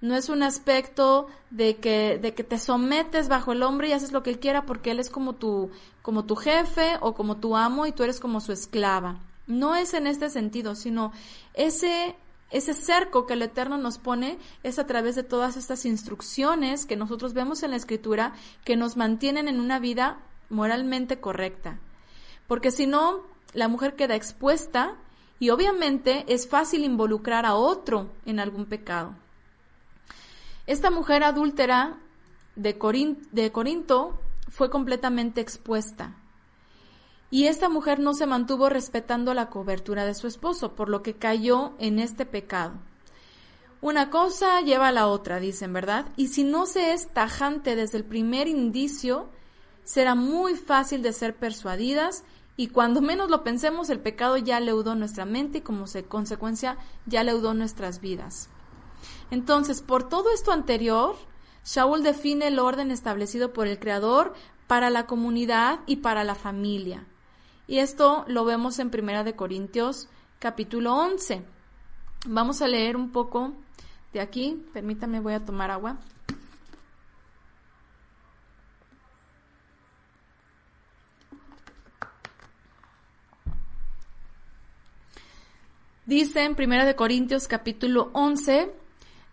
[0.00, 4.12] No es un aspecto de que, de que te sometes bajo el hombre y haces
[4.12, 5.70] lo que él quiera porque él es como tu,
[6.02, 9.20] como tu jefe o como tu amo y tú eres como su esclava.
[9.46, 11.12] No es en este sentido, sino
[11.54, 12.16] ese
[12.50, 16.96] ese cerco que el Eterno nos pone es a través de todas estas instrucciones que
[16.96, 18.32] nosotros vemos en la Escritura
[18.64, 20.18] que nos mantienen en una vida
[20.48, 21.78] moralmente correcta.
[22.46, 23.22] Porque si no,
[23.52, 24.96] la mujer queda expuesta
[25.38, 29.14] y obviamente es fácil involucrar a otro en algún pecado.
[30.66, 31.98] Esta mujer adúltera
[32.56, 32.76] de,
[33.30, 36.14] de Corinto fue completamente expuesta.
[37.30, 41.14] Y esta mujer no se mantuvo respetando la cobertura de su esposo, por lo que
[41.14, 42.74] cayó en este pecado.
[43.80, 46.06] Una cosa lleva a la otra, dicen, ¿verdad?
[46.16, 49.28] Y si no se es tajante desde el primer indicio,
[49.84, 52.24] será muy fácil de ser persuadidas
[52.56, 56.76] y cuando menos lo pensemos, el pecado ya leudó nuestra mente y como consecuencia
[57.06, 58.48] ya leudó nuestras vidas.
[59.30, 61.14] Entonces, por todo esto anterior,
[61.64, 64.32] Shaul define el orden establecido por el Creador
[64.66, 67.06] para la comunidad y para la familia.
[67.68, 70.08] Y esto lo vemos en Primera de Corintios
[70.38, 71.44] capítulo 11.
[72.26, 73.52] Vamos a leer un poco
[74.14, 74.64] de aquí.
[74.72, 75.98] Permítame, voy a tomar agua.
[86.06, 88.72] Dice en Primera de Corintios capítulo 11,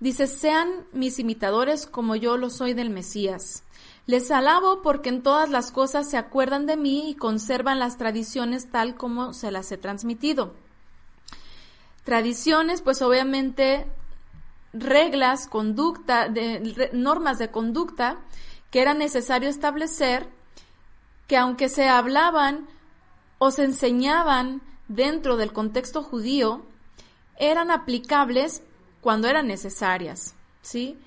[0.01, 3.64] Dice, sean mis imitadores como yo lo soy del Mesías.
[4.07, 8.69] Les alabo porque en todas las cosas se acuerdan de mí y conservan las tradiciones
[8.69, 10.53] tal como se las he transmitido.
[12.03, 13.87] Tradiciones, pues obviamente
[14.73, 16.27] reglas, conducta,
[16.93, 18.19] normas de conducta
[18.69, 20.27] que era necesario establecer,
[21.27, 22.67] que aunque se hablaban
[23.37, 26.61] o se enseñaban dentro del contexto judío,
[27.37, 28.61] eran aplicables
[29.01, 30.99] cuando eran necesarias, ¿sí?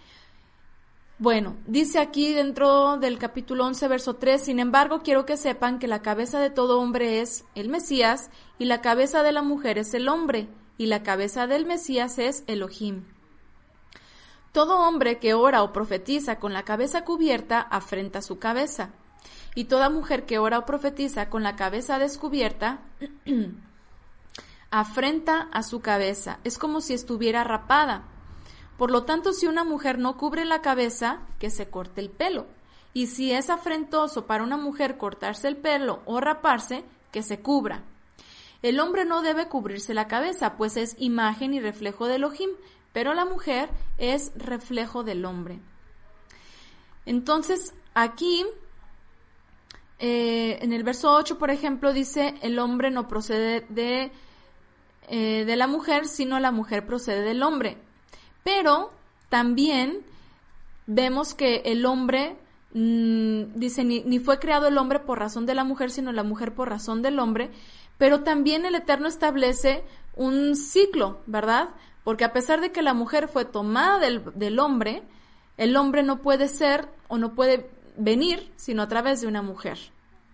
[1.20, 5.88] Bueno, dice aquí dentro del capítulo 11, verso 3, sin embargo, quiero que sepan que
[5.88, 9.94] la cabeza de todo hombre es el Mesías y la cabeza de la mujer es
[9.94, 10.46] el hombre
[10.76, 13.02] y la cabeza del Mesías es Elohim.
[14.52, 18.90] Todo hombre que ora o profetiza con la cabeza cubierta afrenta su cabeza,
[19.56, 22.78] y toda mujer que ora o profetiza con la cabeza descubierta
[24.70, 26.38] afrenta a su cabeza.
[26.44, 28.04] Es como si estuviera rapada.
[28.78, 32.46] Por lo tanto, si una mujer no cubre la cabeza, que se corte el pelo.
[32.94, 37.82] Y si es afrentoso para una mujer cortarse el pelo o raparse, que se cubra.
[38.62, 42.50] El hombre no debe cubrirse la cabeza, pues es imagen y reflejo de Elohim,
[42.92, 43.68] pero la mujer
[43.98, 45.60] es reflejo del hombre.
[47.04, 48.44] Entonces, aquí,
[49.98, 54.12] eh, en el verso 8, por ejemplo, dice, el hombre no procede de,
[55.08, 57.78] eh, de la mujer, sino la mujer procede del hombre.
[58.48, 58.90] Pero
[59.28, 60.00] también
[60.86, 62.38] vemos que el hombre,
[62.72, 66.54] mm, dice, ni, fue creado el hombre por razón de la mujer, sino la mujer
[66.54, 67.50] por razón del hombre,
[67.98, 69.84] pero también el Eterno establece
[70.16, 71.68] un ciclo, ¿verdad?
[72.04, 75.02] Porque a pesar de que la mujer fue tomada del, hombre,
[75.58, 77.68] el hombre no puede ser o no puede
[77.98, 79.78] venir sino a través de una mujer,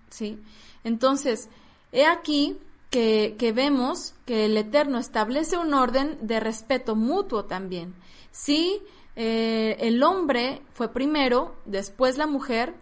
[0.08, 0.38] ¿sí?
[0.84, 1.48] Entonces,
[1.90, 2.60] he aquí
[2.94, 7.92] que, vemos que el Eterno establece un orden de respeto mutuo también.
[8.34, 8.82] Sí,
[9.14, 12.74] eh, el hombre fue primero, después la mujer,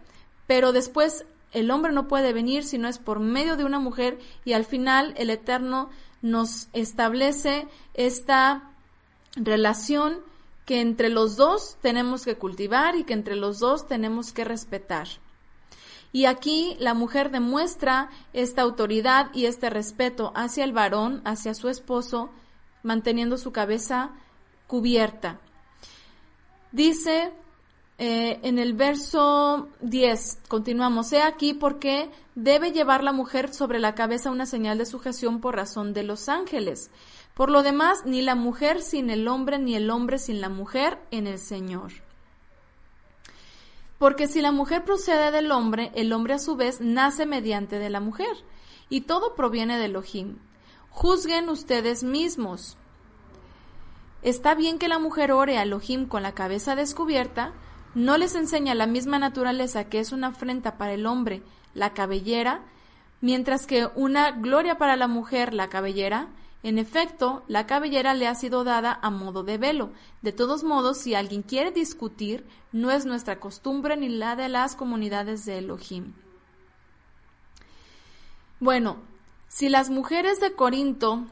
[0.47, 4.17] pero después el hombre no puede venir si no es por medio de una mujer
[4.45, 5.91] y al final el Eterno
[6.23, 8.71] nos establece esta
[9.35, 10.21] relación
[10.65, 15.07] que entre los dos tenemos que cultivar y que entre los dos tenemos que respetar.
[16.11, 21.69] Y aquí la mujer demuestra esta autoridad y este respeto hacia el varón, hacia su
[21.69, 22.31] esposo,
[22.81, 24.13] manteniendo su cabeza
[24.65, 25.39] cubierta.
[26.73, 27.31] Dice
[27.99, 33.93] eh, en el verso 10, continuamos, he aquí porque debe llevar la mujer sobre la
[33.93, 36.89] cabeza una señal de sujeción por razón de los ángeles.
[37.35, 40.97] Por lo demás, ni la mujer sin el hombre, ni el hombre sin la mujer
[41.11, 41.91] en el Señor.
[43.99, 47.91] Porque si la mujer procede del hombre, el hombre a su vez nace mediante de
[47.91, 48.35] la mujer,
[48.89, 50.39] y todo proviene de Elohim.
[50.89, 52.77] Juzguen ustedes mismos.
[54.23, 57.53] ¿Está bien que la mujer ore a Elohim con la cabeza descubierta?
[57.95, 61.43] no les enseña la misma naturaleza que es una afrenta para el hombre,
[61.73, 62.61] la cabellera,
[63.21, 66.29] mientras que una gloria para la mujer, la cabellera,
[66.63, 69.91] en efecto, la cabellera le ha sido dada a modo de velo.
[70.21, 74.75] De todos modos, si alguien quiere discutir, no es nuestra costumbre ni la de las
[74.75, 76.13] comunidades de Elohim.
[78.61, 78.95] Bueno,
[79.49, 81.25] si las mujeres de Corinto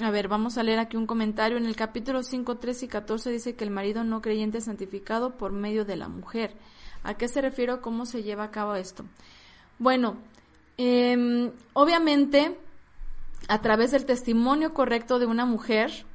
[0.00, 1.58] a ver, vamos a leer aquí un comentario.
[1.58, 5.36] En el capítulo 5, 3 y 14 dice que el marido no creyente es santificado
[5.36, 6.54] por medio de la mujer.
[7.02, 9.04] ¿A qué se refiere cómo se lleva a cabo esto?
[9.78, 10.16] Bueno,
[10.76, 12.58] em, obviamente,
[13.48, 16.06] a través del testimonio correcto de una mujer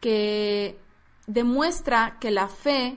[0.00, 0.78] que
[1.26, 2.96] demuestra que la fe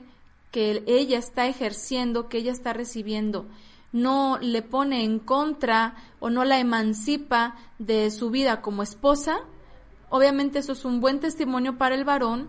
[0.52, 3.46] que ella está ejerciendo, que ella está recibiendo,
[3.92, 9.38] no le pone en contra o no la emancipa de su vida como esposa,
[10.16, 12.48] Obviamente eso es un buen testimonio para el varón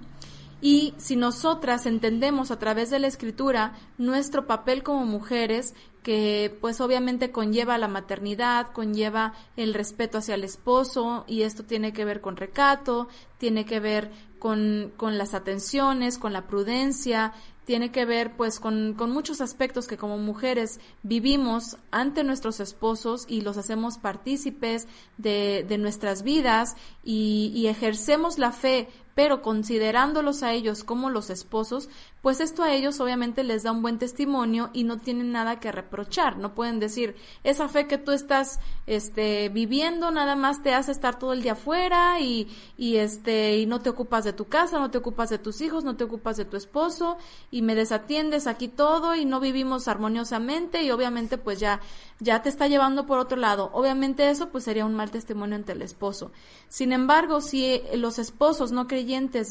[0.60, 6.80] y si nosotras entendemos a través de la escritura nuestro papel como mujeres, que pues
[6.80, 12.20] obviamente conlleva la maternidad, conlleva el respeto hacia el esposo y esto tiene que ver
[12.20, 13.08] con recato,
[13.38, 17.32] tiene que ver con, con las atenciones, con la prudencia,
[17.66, 23.26] tiene que ver pues con, con, muchos aspectos que como mujeres vivimos ante nuestros esposos
[23.28, 24.86] y los hacemos partícipes
[25.18, 31.30] de, de nuestras vidas y, y ejercemos la fe pero considerándolos a ellos como los
[31.30, 31.88] esposos,
[32.20, 35.72] pues esto a ellos obviamente les da un buen testimonio y no tienen nada que
[35.72, 40.92] reprochar, no pueden decir, esa fe que tú estás este viviendo nada más te hace
[40.92, 42.46] estar todo el día afuera y,
[42.78, 45.96] este y no te ocupas de tu casa, no te ocupas de tus hijos, no
[45.96, 47.16] te ocupas de tu esposo
[47.50, 51.80] y me desatiendes aquí todo y no vivimos armoniosamente y obviamente pues ya
[52.18, 53.70] ya te está llevando por otro lado.
[53.72, 56.32] Obviamente eso pues sería un mal testimonio ante el esposo.
[56.68, 58.86] Sin embargo, si los esposos no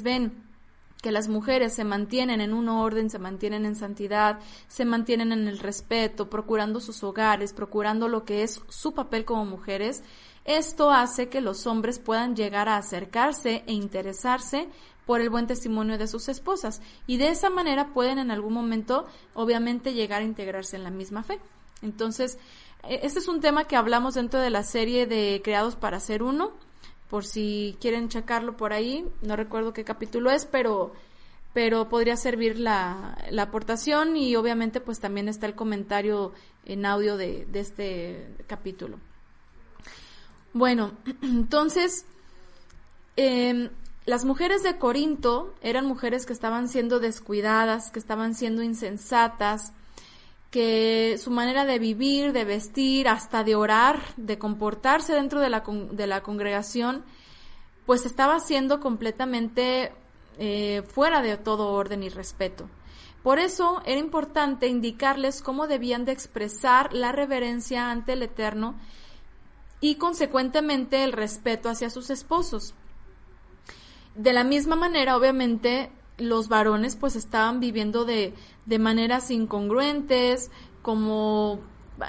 [0.03, 0.43] ven
[1.01, 5.47] que las mujeres se mantienen en un orden, se mantienen en santidad, se mantienen en
[5.47, 10.03] el respeto, procurando sus hogares, procurando lo que es su papel como mujeres,
[10.45, 14.67] esto hace que los hombres puedan llegar a acercarse e interesarse
[15.05, 19.05] por el buen testimonio de sus esposas y de esa manera pueden en algún momento
[19.33, 21.39] obviamente llegar a integrarse en la misma fe.
[21.81, 22.37] Entonces,
[22.83, 26.21] e, este es un tema que hablamos dentro de la serie de Creados para ser
[26.21, 26.51] uno,
[27.09, 30.93] por si quieren checarlo por ahí, no recuerdo qué capítulo es, pero
[31.53, 36.33] pero podría servir la, la aportación y obviamente pues también está el comentario
[36.65, 38.99] en audio de, de este capítulo.
[40.51, 40.91] Bueno,
[41.21, 42.05] entonces,
[43.15, 43.69] eh,
[44.05, 49.71] las mujeres de Corinto eran mujeres que estaban siendo descuidadas, que estaban siendo insensatas,
[50.55, 55.65] que su manera de vivir, de vestir, hasta de orar, de comportarse dentro de la,
[55.91, 57.03] de la congregación,
[57.85, 59.91] pues estaba siendo completamente
[60.37, 62.69] eh, fuera de todo orden y respeto.
[63.21, 68.75] Por eso era importante indicarles cómo debían de expresar la reverencia ante el Eterno
[69.81, 72.75] y consecuentemente el respeto hacia sus esposos.
[74.15, 78.33] De la misma manera, obviamente, los varones pues estaban viviendo de,
[78.65, 80.51] de maneras incongruentes,
[80.81, 81.59] como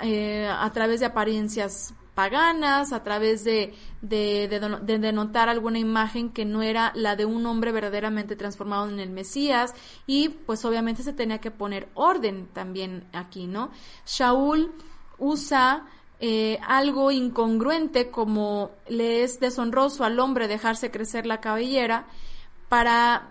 [0.03, 6.47] eh, a través de apariencias paganas, a través de, de, de, denotar alguna imagen que
[6.47, 9.75] no era la de un hombre verdaderamente transformado en el Mesías,
[10.07, 13.71] y pues obviamente se tenía que poner orden también aquí, ¿no?
[14.07, 14.73] Shaul
[15.19, 15.87] usa
[16.19, 22.07] eh, algo incongruente como le es deshonroso al hombre dejarse crecer la cabellera
[22.71, 23.29] para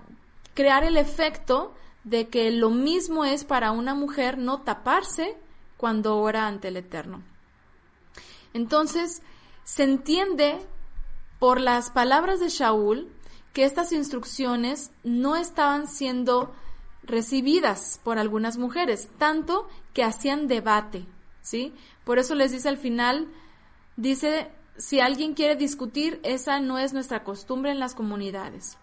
[0.55, 5.37] crear el efecto de que lo mismo es para una mujer no taparse
[5.77, 7.21] cuando ora ante el Eterno.
[8.53, 9.21] Entonces,
[9.63, 10.59] se entiende
[11.39, 13.11] por las palabras de Shaul
[13.53, 16.53] que estas instrucciones no estaban siendo
[17.03, 21.05] recibidas por algunas mujeres, tanto que hacían debate,
[21.41, 21.73] ¿sí?
[22.03, 23.27] Por eso les dice al final,
[23.95, 28.77] dice, si alguien quiere discutir, esa no es nuestra costumbre en las comunidades,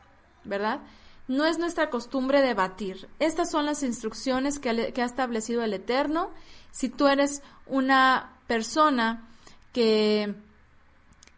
[0.45, 0.81] ¿verdad?
[1.29, 3.09] No es nuestra costumbre debatir.
[3.19, 6.31] Estas son las instrucciones que, ha establecido el Eterno.
[6.71, 9.29] Si tú eres una persona
[9.73, 10.35] que,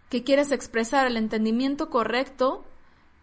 [0.09, 2.65] que quieres expresar el entendimiento correcto,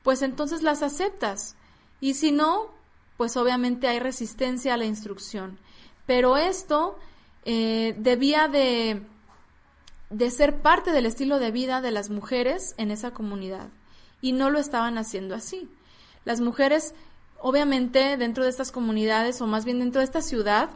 [0.03, 1.55] pues entonces las aceptas.
[1.99, 2.71] Y si no,
[3.17, 5.59] pues obviamente hay resistencia a la instrucción.
[6.05, 6.97] Pero esto
[7.45, 9.03] eh, debía de,
[10.09, 13.69] de ser parte del estilo de vida de las mujeres en esa comunidad
[14.21, 15.69] y no lo estaban haciendo así.
[16.25, 16.93] Las mujeres,
[17.39, 20.69] obviamente, dentro de estas comunidades o más bien dentro de esta ciudad,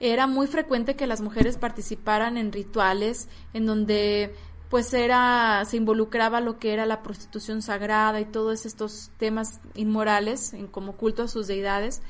[0.00, 4.34] era muy frecuente que las mujeres participaran en rituales en donde
[4.68, 10.52] pues era se involucraba lo que era la prostitución sagrada y todos estos temas inmorales
[10.52, 12.02] en como culto a sus deidades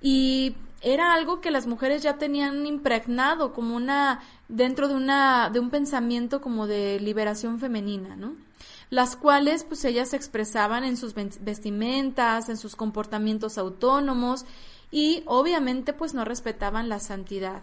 [0.00, 5.60] y era algo que las mujeres ya tenían impregnado como una dentro de una de
[5.60, 8.34] un pensamiento como de liberación femenina, ¿no?
[8.90, 14.44] Las cuales pues ellas se expresaban en sus vestimentas, en sus comportamientos autónomos
[14.90, 17.62] y obviamente pues no respetaban la santidad.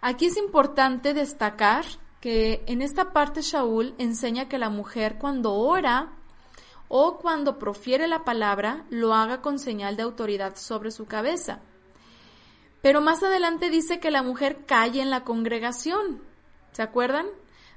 [0.00, 1.84] Aquí es importante destacar
[2.20, 6.12] que en esta parte Shaul enseña que la mujer cuando ora
[6.88, 11.60] o cuando profiere la palabra lo haga con señal de autoridad sobre su cabeza.
[12.82, 16.22] Pero más adelante dice que la mujer calle en la congregación.
[16.72, 17.26] ¿Se acuerdan?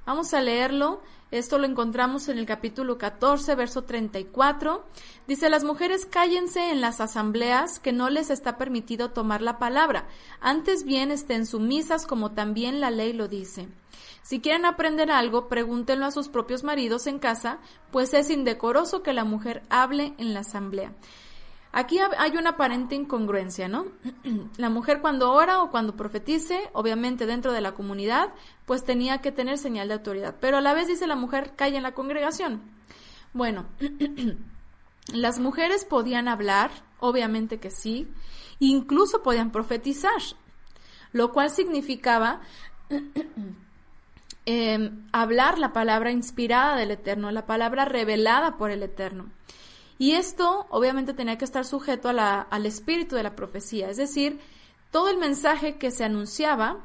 [0.05, 1.01] Vamos a leerlo.
[1.31, 4.83] Esto lo encontramos en el capítulo 14, verso 34.
[5.27, 10.07] Dice, las mujeres cállense en las asambleas que no les está permitido tomar la palabra.
[10.41, 13.67] Antes bien estén sumisas como también la ley lo dice.
[14.23, 17.59] Si quieren aprender algo, pregúntenlo a sus propios maridos en casa,
[17.91, 20.93] pues es indecoroso que la mujer hable en la asamblea.
[21.71, 23.85] Aquí hay una aparente incongruencia, ¿no?
[24.57, 28.33] La mujer cuando ora o cuando profetice, obviamente dentro de la comunidad,
[28.65, 31.77] pues tenía que tener señal de autoridad, pero a la vez dice la mujer, calla
[31.77, 32.61] en la congregación.
[33.33, 33.65] Bueno,
[35.13, 38.07] las mujeres podían hablar, obviamente que sí,
[38.59, 40.21] incluso podían profetizar,
[41.11, 42.41] lo cual significaba
[44.51, 49.27] Em, hablar la palabra inspirada del Eterno, la palabra revelada por el Eterno.
[49.99, 54.39] Y esto obviamente tenía que estar sujeto al espíritu de la profecía, es decir,
[54.91, 56.77] todo el mensaje que se anunciaba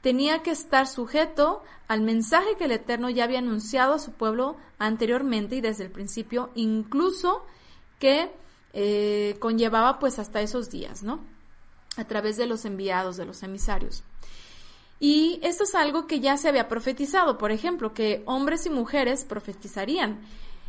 [0.00, 4.56] tenía que estar sujeto al mensaje que el Eterno ya había anunciado a su pueblo
[4.78, 7.44] anteriormente y desde el principio, incluso
[7.98, 8.30] que
[8.72, 11.18] eh, conllevaba pues hasta esos días, ¿no?
[11.96, 14.04] A través de los enviados, de los emisarios.
[15.00, 19.24] Y esto es algo que ya se había profetizado, por ejemplo, que hombres y mujeres
[19.24, 20.20] profetizarían.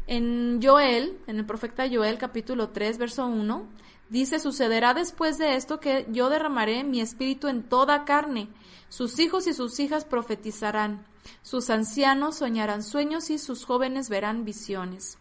[0.08, 3.68] En Joel, en el profeta Joel capítulo 3, verso 1,
[4.08, 8.48] dice, sucederá después de esto que yo derramaré mi espíritu en toda carne.
[8.88, 11.06] Sus hijos y sus hijas profetizarán,
[11.42, 15.18] sus ancianos soñarán sueños y sus jóvenes verán visiones.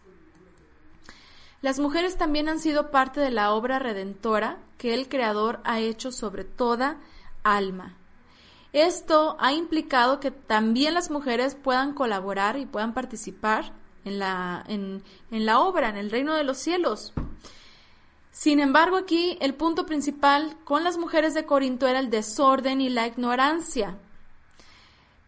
[1.61, 6.13] Las mujeres también han sido parte de la obra redentora que el Creador ha hecho
[6.13, 6.97] sobre toda
[7.43, 7.97] alma.
[8.71, 13.73] Esto ha implicado que también las mujeres puedan colaborar y puedan participar
[14.07, 17.13] en la, en, la obra, en el reino de los cielos.
[18.31, 22.89] Sin embargo, aquí el punto principal con las mujeres de Corinto era el desorden y
[22.89, 23.97] la ignorancia.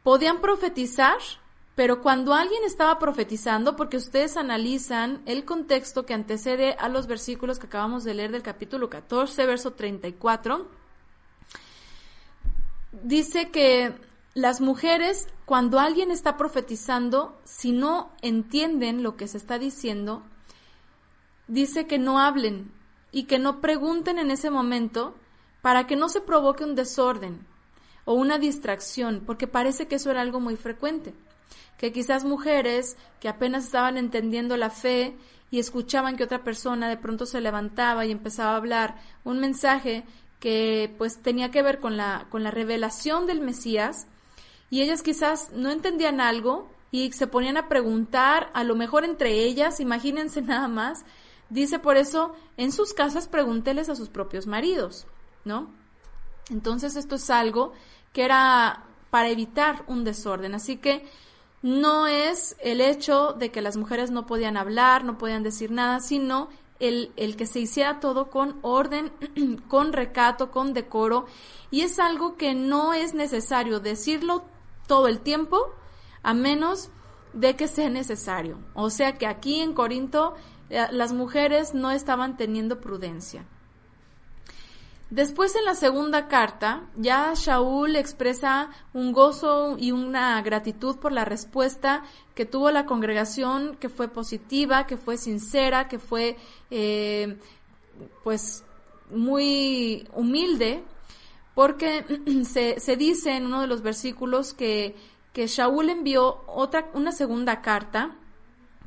[0.03, 1.17] Podían profetizar,
[1.75, 7.59] pero cuando alguien estaba profetizando, porque ustedes analizan el contexto que antecede a los versículos
[7.59, 10.67] que acabamos de leer del capítulo 14, verso 34,
[12.91, 19.57] dice que las mujeres, cuando alguien está profetizando, si no entienden lo que se está
[19.57, 20.23] diciendo,
[21.47, 22.71] dice que no hablen
[23.11, 25.15] y que no pregunten en ese momento
[25.61, 27.45] para que no se provoque un desorden
[28.05, 31.13] o una distracción, porque parece que eso era algo muy frecuente,
[31.77, 35.17] que quizás mujeres que apenas estaban entendiendo la fe
[35.51, 40.05] y escuchaban que otra persona de pronto se levantaba y empezaba a hablar un mensaje
[40.39, 44.07] que pues tenía que ver con la, con la revelación del Mesías
[44.70, 49.32] y ellas quizás no entendían algo y se ponían a preguntar, a lo mejor entre
[49.43, 51.05] ellas, imagínense nada más,
[51.49, 55.07] dice por eso, en sus casas pregúnteles a sus propios maridos,
[55.45, 55.70] ¿no?
[56.49, 57.74] Entonces esto es algo
[58.13, 61.05] que era para evitar un desorden, así que
[61.61, 65.99] no es el hecho de que las mujeres no podían hablar, no podían decir nada,
[65.99, 66.49] sino
[66.80, 69.11] el, el, que se hiciera todo con orden,
[69.67, 71.26] con recato, con decoro,
[71.70, 74.45] y es algo que no es necesario decirlo
[74.89, 75.57] todo el tiempo,
[76.23, 76.89] a menos
[77.33, 78.57] de que sea necesario.
[78.73, 80.33] O sea que aquí en Corinto
[80.71, 83.45] eh, las mujeres no estaban teniendo prudencia.
[85.11, 91.25] Después en la segunda carta, ya Shaul expresa un gozo y una gratitud por la
[91.25, 92.03] respuesta
[92.35, 96.35] que tuvo la congregación, que fue positiva, que fue sincera, que fue
[96.71, 97.37] eh,
[98.23, 98.63] pues
[99.11, 100.83] muy humilde,
[101.60, 102.05] porque
[102.45, 104.95] se, se, dice en uno de los versículos que,
[105.34, 108.16] que Shaul envió otra, una segunda carta,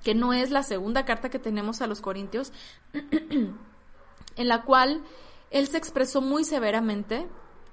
[0.03, 2.51] que no es la segunda carta que tenemos a los Corintios,
[2.95, 5.03] en la cual
[5.51, 7.29] él se expresó muy severamente,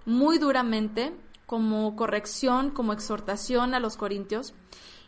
[0.05, 4.53] muy duramente, como corrección, como exhortación a los corintios,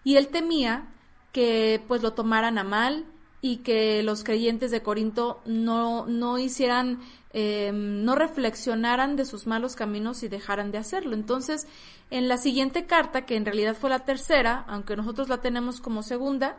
[0.06, 0.88] y él temía
[1.34, 3.08] que pues lo tomaran a mal
[3.42, 7.00] y que los creyentes de Corinto no, no hicieran,
[7.34, 11.16] em, no reflexionaran de sus malos caminos y dejaran de hacerlo.
[11.16, 11.68] Entonces,
[12.12, 16.04] en la siguiente carta, que en realidad fue la tercera, aunque nosotros la tenemos como
[16.04, 16.58] segunda,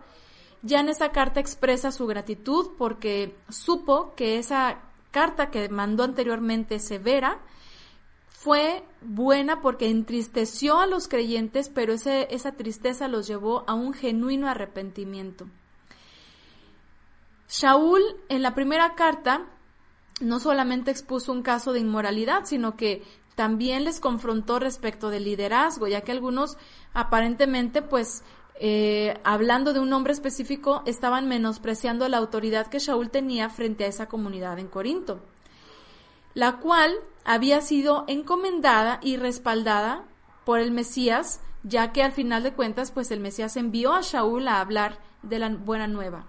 [0.62, 4.80] ya en esa carta expresa su gratitud porque supo que esa
[5.12, 7.40] carta que mandó anteriormente severa
[8.30, 13.92] fue buena porque entristeció a los creyentes, pero ese, esa tristeza los llevó a un
[13.92, 15.46] genuino arrepentimiento.
[17.48, 19.46] Shaul en la primera carta
[20.20, 23.02] no solamente expuso un caso de inmoralidad, sino que
[23.34, 26.58] también les confrontó respecto del liderazgo, ya que algunos
[26.92, 28.22] aparentemente pues
[28.64, 33.88] eh, hablando de un hombre específico, estaban menospreciando la autoridad que Shaul tenía frente a
[33.88, 35.20] esa comunidad en Corinto,
[36.34, 40.04] la cual había sido encomendada y respaldada
[40.44, 44.46] por el Mesías, ya que al final de cuentas, pues el Mesías envió a Shaul
[44.48, 46.26] a hablar de la buena nueva.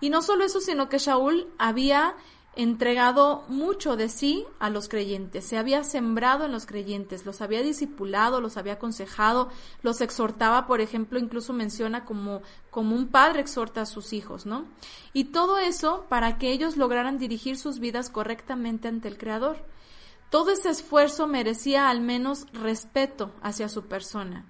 [0.00, 2.14] Y no solo eso, sino que Shaul había
[2.58, 7.62] entregado mucho de sí a los creyentes, se había sembrado en los creyentes, los había
[7.62, 9.48] discipulado, los había aconsejado,
[9.82, 14.64] los exhortaba, por ejemplo, incluso menciona como, como un padre exhorta a sus hijos, ¿no?
[15.12, 19.64] Y todo eso para que ellos lograran dirigir sus vidas correctamente ante el Creador.
[20.28, 24.46] Todo ese esfuerzo merecía al menos respeto hacia su persona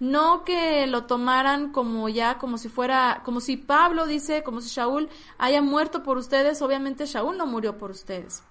[0.00, 4.70] no que lo tomaran como ya, como si fuera, como si Pablo dice, como si
[4.70, 5.08] Shaul
[5.38, 8.42] haya muerto por ustedes, obviamente Shaul no murió por ustedes,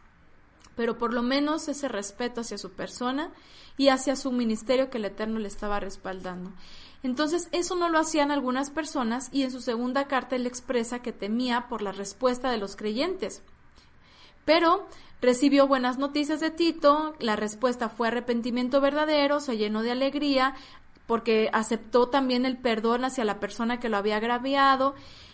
[0.76, 3.32] pero por lo menos ese respeto hacia su persona
[3.78, 6.52] y hacia su ministerio que el Eterno le estaba respaldando.
[7.02, 11.14] Entonces, eso no lo hacían algunas personas y en su segunda carta él expresa que
[11.14, 13.42] temía por la respuesta de los creyentes.
[14.44, 14.86] Pero
[15.22, 20.56] recibió buenas noticias de Tito, la respuesta fue arrepentimiento verdadero, se llenó de alegría,
[21.10, 24.94] porque aceptó también el perdón hacia la persona que lo había agraviado.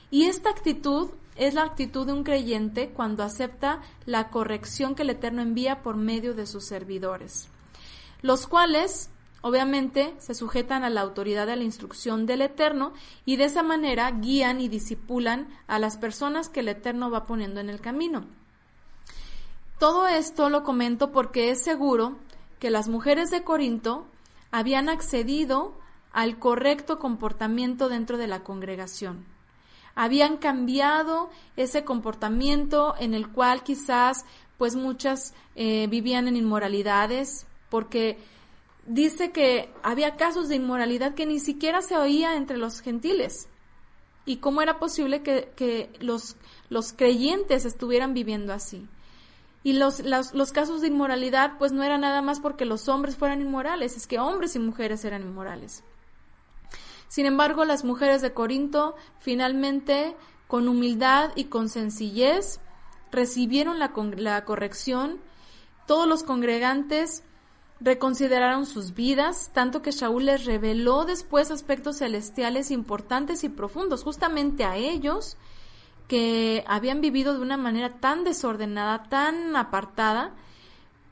[0.10, 5.10] Y esta actitud es la actitud de un creyente cuando acepta la corrección que el
[5.10, 7.50] Eterno envía por medio de sus servidores,
[8.22, 9.10] los cuales
[9.42, 12.94] obviamente se sujetan a la autoridad de la instrucción del Eterno
[13.26, 17.60] y de esa manera guían y disipulan a las personas que el Eterno va poniendo
[17.60, 18.26] en el camino.
[19.78, 22.16] Todo esto lo comento porque es seguro
[22.60, 24.08] que las mujeres de Corinto
[24.56, 25.74] habían accedido
[26.14, 29.26] al correcto comportamiento dentro de la congregación.
[29.96, 34.24] Habían cambiado ese comportamiento en el cual quizás
[34.58, 38.18] pues muchas eh, vivían en inmoralidades, porque
[38.86, 43.50] dice que había casos de inmoralidad que ni siquiera se oía entre los gentiles.
[44.26, 46.38] ¿Y cómo era posible que, los,
[46.70, 48.88] los creyentes estuvieran viviendo así?
[49.66, 53.42] Y los, los, casos de inmoralidad, pues no era nada más porque los hombres fueran
[53.42, 55.84] inmorales, es que hombres y mujeres eran inmorales.
[57.08, 60.16] Sin embargo, las mujeres de Corinto finalmente,
[60.48, 62.60] con humildad y con sencillez,
[63.12, 65.20] recibieron la, la corrección.
[65.88, 67.24] Todos los congregantes
[67.80, 74.64] reconsideraron sus vidas, tanto que Shaul les reveló después aspectos celestiales importantes y profundos, justamente
[74.64, 75.38] a ellos
[76.08, 80.34] que habían vivido de una manera tan desordenada, tan apartada,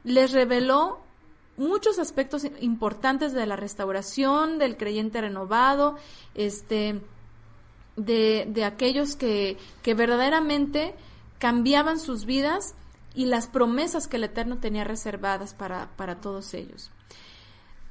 [0.04, 1.00] les reveló
[1.58, 5.98] muchos aspectos importantes de la restauración, del creyente renovado,
[6.36, 7.02] este,
[7.96, 10.96] de, de aquellos que, que verdaderamente
[11.40, 12.76] cambiaban sus vidas
[13.16, 16.90] y las promesas que el Eterno tenía reservadas para, para todos ellos.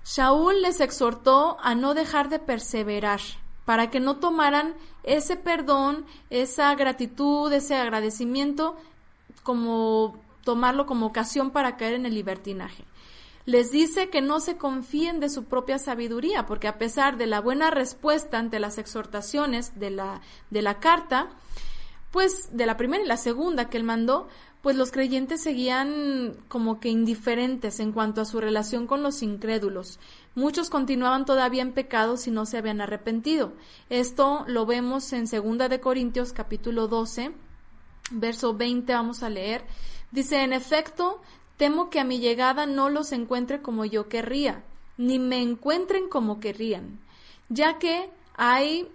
[0.05, 3.21] Shaul les exhortó a no dejar de perseverar,
[3.65, 8.77] para que no tomaran ese perdón, esa gratitud, ese agradecimiento,
[9.43, 12.85] como tomarlo como ocasión para caer en el libertinaje.
[13.45, 17.41] Les dice que no se confíen de su propia sabiduría, porque a pesar de la
[17.41, 20.21] buena respuesta ante las exhortaciones de la,
[20.51, 21.29] de la carta,
[22.13, 24.29] pues de la primera y la segunda que él mandó,
[24.63, 29.99] pues los creyentes seguían como que indiferentes en cuanto a su relación con los incrédulos.
[30.37, 33.53] Muchos continuaban todavía en pecado si no se habían arrepentido.
[33.91, 37.33] Esto lo vemos en Segunda de Corintios capítulo 12,
[38.13, 39.65] verso 20 vamos a leer.
[40.13, 41.21] Dice, en efecto,
[41.57, 44.63] temo que a mi llegada no los encuentre como yo querría,
[44.97, 47.01] ni me encuentren como querrían,
[47.49, 48.89] ya que hay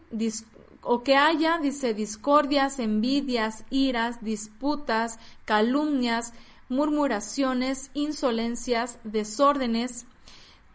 [0.81, 6.33] o que haya, dice, discordias, envidias, iras, disputas, calumnias,
[6.69, 10.05] murmuraciones, insolencias, desórdenes.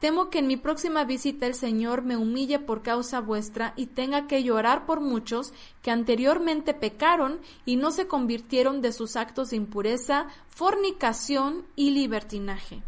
[0.00, 4.26] Temo que en mi próxima visita el Señor me humille por causa vuestra y tenga
[4.26, 9.56] que llorar por muchos que anteriormente pecaron y no se convirtieron de sus actos de
[9.56, 12.82] impureza, fornicación y libertinaje.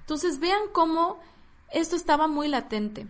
[0.00, 1.18] Entonces vean cómo
[1.72, 3.08] esto estaba muy latente.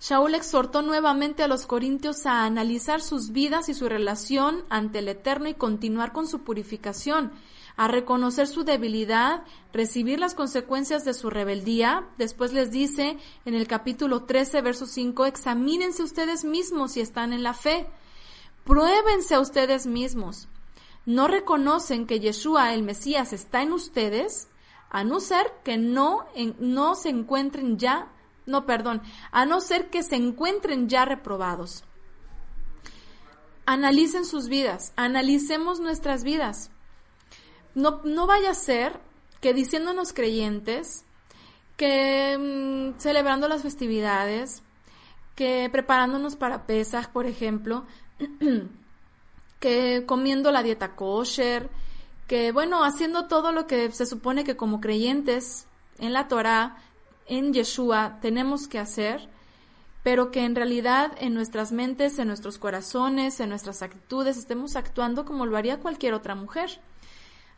[0.00, 5.08] Shaul exhortó nuevamente a los corintios a analizar sus vidas y su relación ante el
[5.08, 7.32] Eterno y continuar con su purificación,
[7.76, 9.42] a reconocer su debilidad,
[9.72, 12.06] recibir las consecuencias de su rebeldía.
[12.16, 17.42] Después les dice en el capítulo 13, verso 5, examínense ustedes mismos si están en
[17.42, 17.86] la fe.
[18.64, 20.48] Pruébense a ustedes mismos.
[21.06, 24.48] ¿No reconocen que Yeshua, el Mesías, está en ustedes?
[24.90, 26.26] A no ser que no,
[26.58, 28.12] no se encuentren ya
[28.48, 31.84] no, perdón, a no ser que se encuentren ya reprobados.
[33.66, 36.70] Analicen sus vidas, analicemos nuestras vidas.
[37.74, 39.00] No, no vaya a ser
[39.42, 41.04] que diciéndonos creyentes,
[41.76, 44.62] que mm, celebrando las festividades,
[45.34, 47.84] que preparándonos para Pesach, por ejemplo,
[49.60, 51.68] que comiendo la dieta kosher,
[52.26, 55.66] que bueno, haciendo todo lo que se supone que como creyentes
[55.98, 56.78] en la Torah
[57.28, 59.28] en Yeshua tenemos que hacer,
[60.02, 65.24] pero que en realidad en nuestras mentes, en nuestros corazones, en nuestras actitudes estemos actuando
[65.24, 66.80] como lo haría cualquier otra mujer.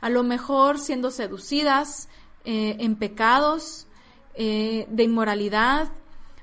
[0.00, 2.08] A lo mejor siendo seducidas
[2.44, 3.86] eh, en pecados
[4.34, 5.88] eh, de inmoralidad,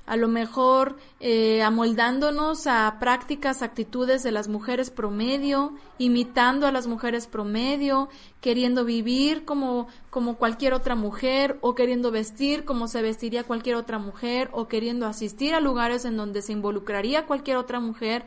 [0.08, 6.86] a lo mejor eh, amoldándonos a prácticas, actitudes de las mujeres promedio, imitando a las
[6.86, 8.08] mujeres promedio,
[8.40, 13.98] queriendo vivir como, como cualquier otra mujer o queriendo vestir como se vestiría cualquier otra
[13.98, 18.24] mujer o queriendo asistir a lugares en donde se involucraría cualquier otra mujer.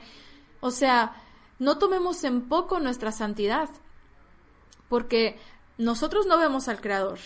[0.59, 1.15] O sea,
[1.57, 3.69] no tomemos en poco nuestra santidad,
[4.87, 5.39] porque
[5.79, 7.17] nosotros no vemos al Creador,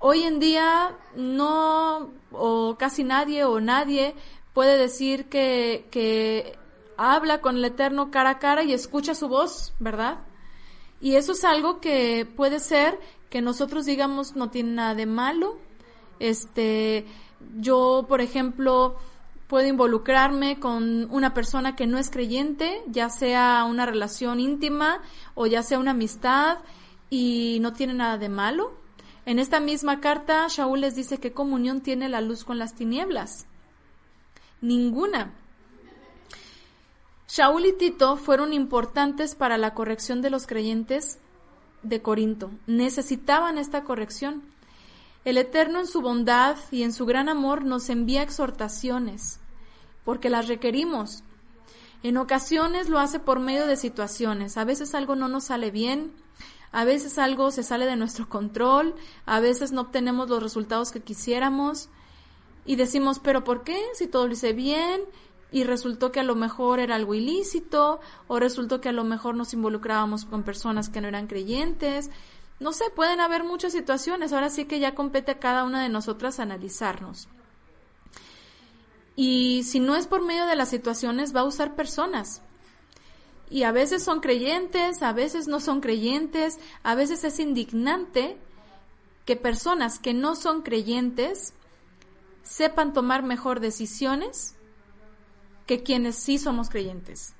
[0.00, 4.14] Hoy en día no, o casi nadie o nadie
[4.54, 6.56] puede decir que, que
[6.96, 10.18] habla con el Eterno cara a cara y escucha su voz, ¿verdad?
[11.00, 12.98] Y eso es algo que puede ser
[13.28, 15.58] que nosotros digamos no tiene nada de malo.
[16.20, 17.04] Este,
[17.56, 18.96] yo, por ejemplo,
[19.48, 25.00] puedo involucrarme con una persona que no es creyente, ya sea una relación íntima
[25.34, 26.58] o ya sea una amistad
[27.10, 28.87] y no tiene nada de malo
[29.28, 33.44] En esta misma carta, Shaul les dice qué comunión tiene la luz con las tinieblas.
[34.62, 35.34] Ninguna.
[37.28, 41.18] Shaul y Tito fueron importantes para la corrección de los creyentes
[41.82, 42.50] de Corinto.
[42.66, 44.44] Necesitaban esta corrección.
[45.26, 49.40] El Eterno en su bondad y en su gran amor nos envía exhortaciones,
[50.06, 51.22] porque las requerimos.
[52.02, 54.56] En ocasiones lo hace por medio de situaciones.
[54.56, 56.14] A veces algo no nos sale bien,
[56.72, 58.94] a veces algo se sale de nuestro control,
[59.26, 61.88] a veces no obtenemos los resultados que quisiéramos
[62.66, 63.80] y decimos, pero ¿por qué?
[63.94, 65.00] Si todo lo hice bien
[65.50, 69.34] y resultó que a lo mejor era algo ilícito o resultó que a lo mejor
[69.34, 72.10] nos involucrábamos con personas que no eran creyentes.
[72.60, 74.32] No sé, pueden haber muchas situaciones.
[74.32, 77.28] Ahora sí que ya compete a cada una de nosotras analizarnos.
[79.16, 82.42] Y si no es por medio de las situaciones, va a usar personas.
[83.50, 88.36] Y a veces son creyentes, a veces no son creyentes, a veces es indignante
[89.24, 91.54] que personas que no son creyentes
[92.42, 94.54] sepan tomar mejor decisiones
[95.66, 97.34] que quienes sí somos creyentes.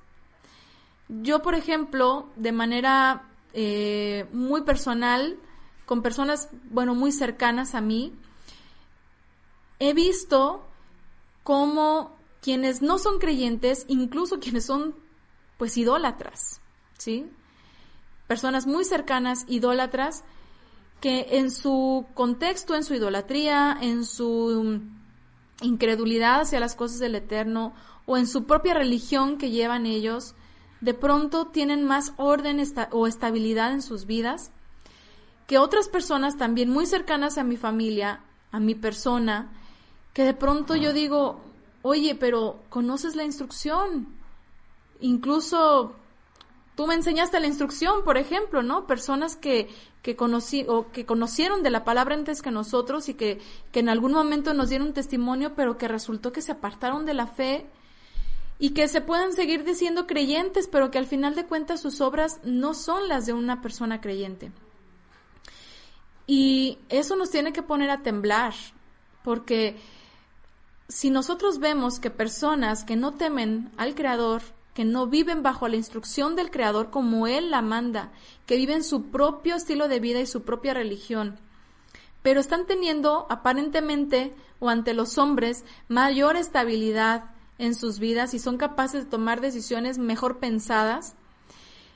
[1.09, 3.23] Yo, por ejemplo, de manera
[3.53, 5.39] eh, muy personal,
[5.87, 8.13] con personas, bueno, muy cercanas a mí,
[9.79, 10.63] he visto
[11.43, 14.95] cómo quienes no son creyentes, incluso quienes son
[15.59, 16.61] pues idólatras,
[16.97, 17.29] ¿sí?
[18.27, 20.23] Personas muy cercanas, idólatras,
[21.01, 24.81] que en su contexto, en su idolatría, en su
[25.61, 27.73] incredulidad hacia las cosas del Eterno
[28.05, 30.33] o en su propia religión que llevan ellos,
[30.79, 34.51] de pronto tienen más orden o estabilidad en sus vidas
[35.45, 38.21] que otras personas también muy cercanas a mi familia,
[38.51, 39.51] a mi persona,
[40.13, 41.41] que de pronto yo digo,
[41.81, 44.18] oye, pero conoces la instrucción,
[44.99, 45.95] incluso
[46.75, 48.87] tú me enseñaste la instrucción, por ejemplo, ¿no?
[48.87, 49.67] Personas que,
[50.01, 53.39] que conocí o que conocieron de la palabra antes que nosotros y que,
[53.71, 57.27] que en algún momento nos dieron testimonio, pero que resultó que se apartaron de la
[57.27, 57.65] fe
[58.59, 62.39] y que se puedan seguir diciendo creyentes, pero que al final de cuentas sus obras
[62.43, 64.51] no son las de una persona creyente.
[66.27, 68.53] Y eso nos tiene que poner a temblar,
[69.23, 69.77] porque
[70.87, 74.41] si nosotros vemos que personas que no temen al Creador,
[74.79, 78.13] que no viven bajo la instrucción del Creador como Él la manda,
[78.45, 81.37] que viven su propio estilo de vida y su propia religión,
[82.21, 87.25] pero están teniendo aparentemente o ante los hombres mayor estabilidad
[87.57, 91.17] en sus vidas y son capaces de tomar decisiones mejor pensadas,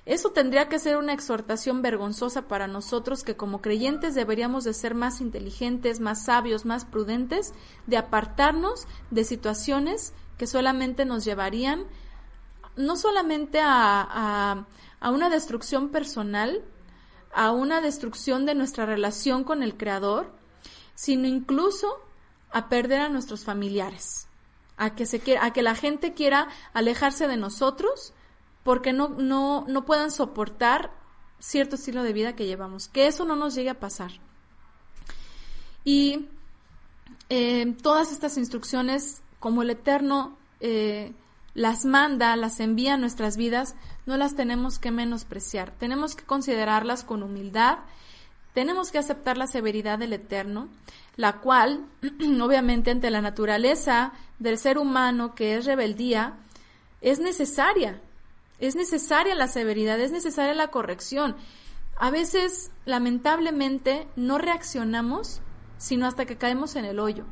[0.05, 4.93] eso tendría que ser una exhortación vergonzosa para nosotros que como creyentes deberíamos de ser
[4.93, 7.53] más inteligentes, más sabios, más prudentes,
[7.88, 11.85] de apartarnos de situaciones que solamente nos llevarían
[12.76, 14.66] no solamente a,
[15.00, 16.64] a, una destrucción personal,
[17.34, 20.32] a una destrucción de nuestra relación con el Creador,
[20.95, 22.00] sino incluso
[22.52, 24.28] a perder a nuestros familiares,
[24.78, 28.14] a que, se a que la gente quiera alejarse de nosotros
[28.64, 30.91] porque no, no, no puedan soportar
[31.40, 34.12] cierto estilo de vida que llevamos, que eso no nos llegue a pasar.
[35.84, 36.30] Y
[37.30, 41.14] eh, todas estas instrucciones, como el Eterno eh,
[41.54, 43.76] las manda, las envía a nuestras vidas,
[44.06, 45.72] no las tenemos que menospreciar.
[45.72, 47.80] Tenemos que considerarlas con humildad,
[48.54, 50.70] tenemos que aceptar la severidad del Eterno,
[51.16, 51.86] la cual,
[52.42, 56.34] obviamente, ante la naturaleza del ser humano que es rebeldía,
[57.02, 58.02] es necesaria.
[58.60, 61.36] Es necesaria la severidad, es necesaria la corrección.
[61.98, 65.42] A veces, lamentablemente, no reaccionamos
[65.84, 67.26] sino hasta que caemos en el hoyo.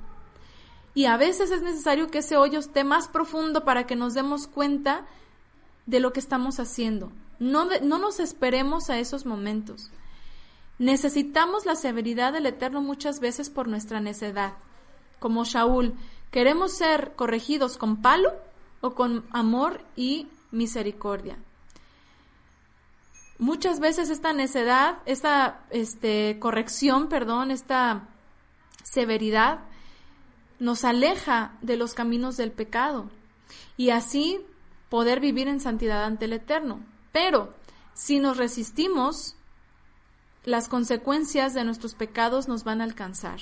[0.93, 4.47] Y a veces es necesario que ese hoyo esté más profundo para que nos demos
[4.47, 5.05] cuenta
[5.85, 7.11] de lo que estamos haciendo.
[7.39, 9.89] No, no nos esperemos a esos momentos.
[10.79, 14.53] Necesitamos la severidad del Eterno muchas veces por nuestra necedad.
[15.19, 15.93] Como Shaul,
[16.31, 18.33] ¿queremos ser corregidos con palo
[18.81, 21.37] o con amor y misericordia?
[23.37, 28.07] Muchas veces esta necedad, esta este, corrección, perdón, esta
[28.83, 29.61] severidad
[30.61, 33.09] nos aleja de los caminos del pecado
[33.77, 34.45] y así
[34.89, 36.85] poder vivir en santidad ante el Eterno.
[37.11, 37.51] Pero
[37.95, 39.35] si nos resistimos,
[40.45, 43.39] las consecuencias de nuestros pecados nos van a alcanzar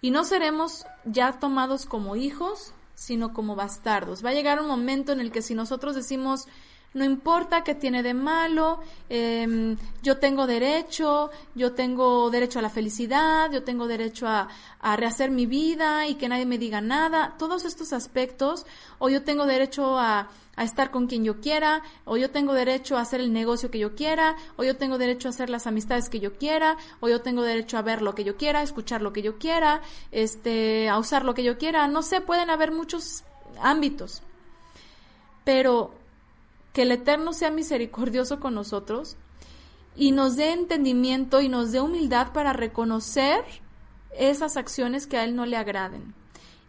[0.00, 4.24] y no seremos ya tomados como hijos, sino como bastardos.
[4.24, 6.46] Va a llegar un momento en el que si nosotros decimos,
[6.94, 12.70] no importa qué tiene de malo, em, yo tengo derecho, yo tengo derecho a la
[12.70, 14.48] felicidad, yo tengo derecho a,
[14.96, 18.66] rehacer mi vida y que nadie me diga nada, todos estos aspectos,
[18.98, 20.28] o yo tengo derecho a,
[20.58, 23.94] estar con quien yo quiera, o yo tengo derecho a hacer el negocio que yo
[23.94, 27.42] quiera, o yo tengo derecho a hacer las amistades que yo quiera, o yo tengo
[27.42, 31.24] derecho a ver lo que yo quiera, escuchar lo que yo quiera, este, a usar
[31.24, 33.24] lo que yo quiera, no sé, pueden haber muchos
[33.60, 34.22] ámbitos.
[35.44, 35.94] Pero
[36.72, 39.16] que el Eterno sea misericordioso con nosotros
[39.94, 43.44] y nos dé entendimiento y nos dé humildad para reconocer
[44.16, 46.14] esas acciones que a Él no le agraden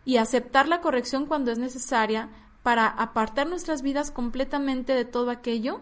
[0.06, 2.30] y aceptar la corrección cuando es necesaria
[2.62, 5.82] para apartar nuestras vidas completamente de todo aquello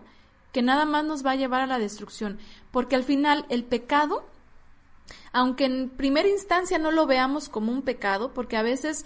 [0.52, 2.38] que nada más nos va a llevar a la destrucción.
[2.72, 4.26] Porque al final el pecado,
[5.32, 9.06] aunque en primera instancia no lo veamos como un pecado, porque a veces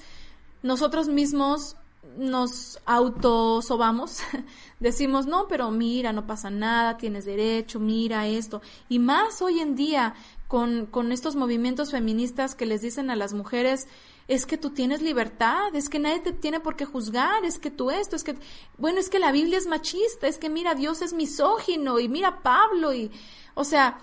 [0.64, 1.76] nosotros mismos
[2.18, 4.20] nos autosobamos,
[4.80, 8.62] decimos, no, pero mira, no pasa nada, tienes derecho, mira esto.
[8.90, 10.16] Y más hoy en día,
[10.48, 13.88] con, con estos movimientos feministas que les dicen a las mujeres,
[14.28, 17.70] es que tú tienes libertad, es que nadie te tiene por qué juzgar, es que
[17.70, 18.36] tú esto, es que,
[18.78, 22.42] bueno, es que la Biblia es machista, es que mira, Dios es misógino y mira
[22.42, 23.12] Pablo y,
[23.54, 24.00] o sea,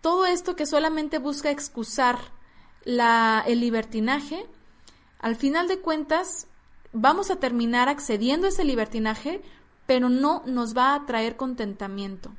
[0.00, 2.18] todo esto que solamente busca excusar
[2.84, 4.46] la, el libertinaje,
[5.20, 6.46] al final de cuentas
[6.92, 9.42] vamos a terminar accediendo a ese libertinaje,
[9.90, 12.30] pero no nos va a traer contentamiento,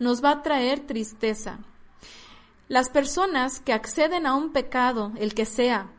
[0.00, 1.60] nos va a traer tristeza.
[2.66, 5.92] Las personas que acceden a un pecado, el que sea,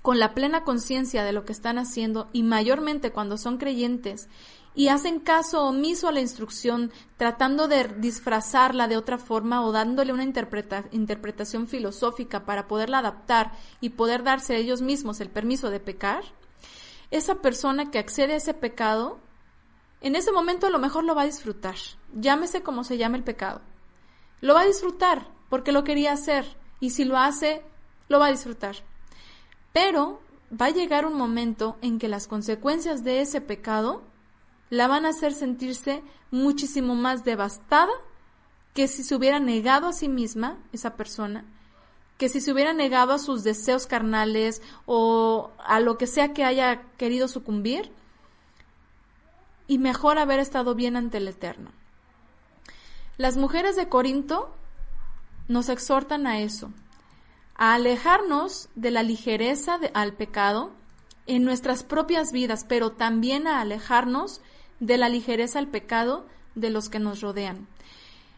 [0.00, 4.30] con la plena conciencia de lo que están haciendo y mayormente cuando son creyentes
[4.74, 10.14] y hacen caso omiso a la instrucción, tratando de disfrazarla de otra forma o dándole
[10.14, 13.52] una interpretación filosófica para poderla adaptar
[13.82, 16.24] y poder darse a ellos mismos el permiso de pecar,
[17.10, 19.20] esa persona que accede a ese pecado,
[20.04, 21.76] en ese momento a lo mejor lo va a disfrutar,
[22.12, 23.62] llámese como se llame el pecado.
[24.42, 26.44] Lo va a disfrutar porque lo quería hacer
[26.78, 27.62] y si lo hace,
[28.08, 28.76] lo va a disfrutar.
[29.72, 30.20] Pero
[30.52, 34.02] va a llegar un momento en que las consecuencias de ese pecado
[34.68, 37.92] la van a hacer sentirse muchísimo más devastada
[38.74, 41.46] que si se hubiera negado a sí misma, esa persona,
[42.18, 46.44] que si se hubiera negado a sus deseos carnales o a lo que sea que
[46.44, 47.90] haya querido sucumbir,
[49.66, 51.70] y mejor haber estado bien ante el Eterno.
[53.16, 54.54] Las mujeres de Corinto
[55.48, 56.70] nos exhortan a eso,
[57.54, 60.72] a alejarnos de la ligereza al pecado
[61.26, 64.40] en nuestras propias vidas, pero también a alejarnos
[64.80, 67.66] de la ligereza al pecado de los que nos rodean.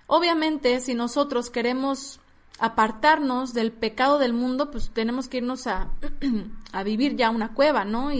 [0.06, 2.20] Obviamente, si nosotros queremos
[2.58, 5.88] apartarnos del pecado del mundo, pues tenemos que irnos a,
[6.72, 8.12] a vivir ya una cueva, ¿no?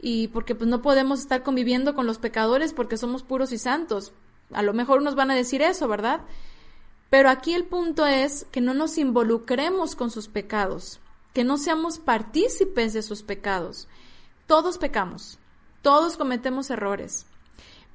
[0.00, 4.12] Y porque pues no podemos estar conviviendo con los pecadores porque somos puros y santos.
[4.52, 6.22] A lo mejor nos van a decir eso, ¿verdad?
[7.10, 11.00] Pero aquí el punto es que no nos involucremos con sus pecados,
[11.34, 13.88] que no seamos partícipes de sus pecados.
[14.46, 15.38] Todos pecamos,
[15.82, 17.26] todos cometemos errores,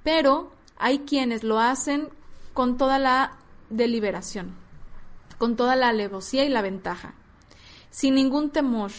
[0.03, 2.09] pero hay quienes lo hacen
[2.53, 3.37] con toda la
[3.69, 4.53] deliberación,
[5.37, 7.15] con toda la alevosía y la ventaja,
[7.89, 8.91] sin ningún temor.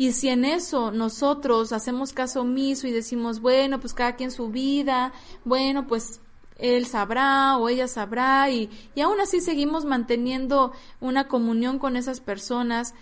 [0.00, 4.48] Y si en eso nosotros hacemos caso omiso y decimos, bueno, pues cada quien su
[4.48, 5.12] vida,
[5.44, 6.22] bueno, pues
[6.56, 10.72] él sabrá o ella sabrá y, y aún así seguimos manteniendo
[11.02, 12.94] una comunión con esas personas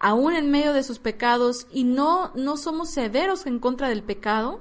[0.00, 4.58] aún en medio de sus pecados y no, no somos severos en contra del pecado,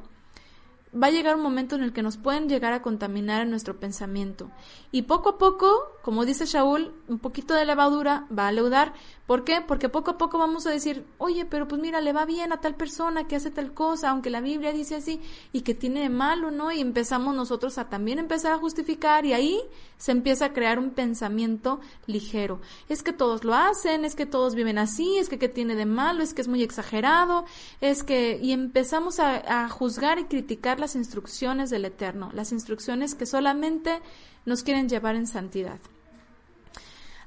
[0.93, 3.79] va a llegar un momento en el que nos pueden llegar a contaminar en nuestro
[3.79, 4.51] pensamiento.
[4.91, 8.93] Y poco a poco, como dice Shaul, un poquito de levadura va a leudar.
[9.25, 9.61] ¿Por qué?
[9.65, 12.59] Porque poco a poco vamos a decir, oye, pero pues mira, le va bien a
[12.59, 15.21] tal persona que hace tal cosa, aunque la Biblia dice así,
[15.53, 16.73] y que tiene de malo, ¿no?
[16.73, 19.61] Y empezamos nosotros a también empezar a justificar, y ahí
[19.97, 22.59] se empieza a crear un pensamiento ligero.
[22.89, 25.85] Es que todos lo hacen, es que todos viven así, es que qué tiene de
[25.85, 27.45] malo, es que es muy exagerado,
[27.79, 33.15] es que, y empezamos a, a juzgar y criticar las instrucciones del Eterno, las instrucciones
[33.15, 34.01] que solamente
[34.45, 35.79] nos quieren llevar en santidad.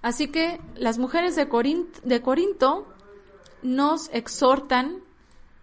[0.02, 2.86] Así que las mujeres de, Corinto,
[3.62, 4.98] nos exhortan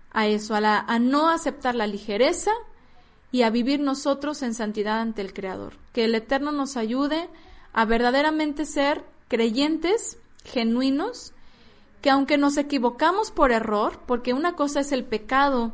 [0.09, 2.51] a eso, a, a no aceptar la ligereza
[3.31, 5.73] y a vivir nosotros en santidad ante el Creador.
[5.93, 7.29] Que el Eterno nos ayude
[7.71, 11.33] a verdaderamente ser creyentes, genuinos,
[12.01, 15.71] que aunque nos equivocamos por error, porque una cosa es el pecado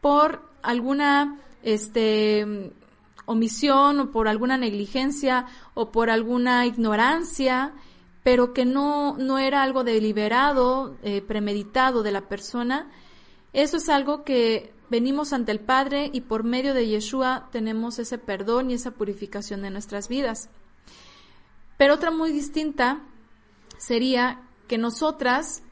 [0.00, 2.72] por alguna este
[3.26, 7.72] omisión o por alguna negligencia o por alguna ignorancia,
[8.22, 12.90] pero que no, no era algo deliberado, eh, premeditado de la persona,
[13.52, 18.18] eso es algo que venimos ante el Padre y por medio de Yeshua tenemos ese
[18.18, 20.48] perdón y esa purificación de nuestras vidas.
[21.76, 23.00] Pero otra muy distinta
[23.78, 25.62] sería que nosotras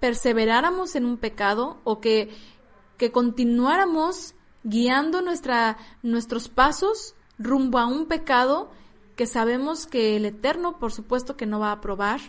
[0.00, 2.30] perseveráramos en un pecado o que,
[3.02, 8.70] que continuáramos guiando nuestra, nuestros pasos rumbo a un pecado
[9.16, 12.20] que sabemos que el Eterno, por supuesto, que no va a aprobar,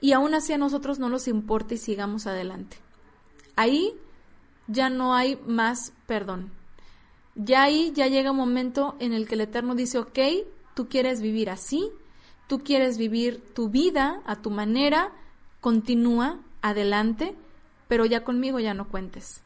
[0.00, 2.78] y aún así a nosotros no nos importa y sigamos adelante.
[3.54, 3.94] Ahí
[4.66, 6.50] ya no hay más perdón.
[7.36, 10.18] Ya ahí ya llega un momento en el que el Eterno dice, ok,
[10.74, 11.92] tú quieres vivir así,
[12.48, 15.12] tú quieres vivir tu vida a tu manera,
[15.60, 17.36] continúa adelante,
[17.86, 19.45] pero ya conmigo ya no cuentes.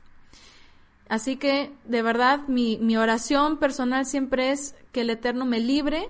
[1.11, 6.09] Así que, de verdad, mi, mi oración personal siempre es que el Eterno me libre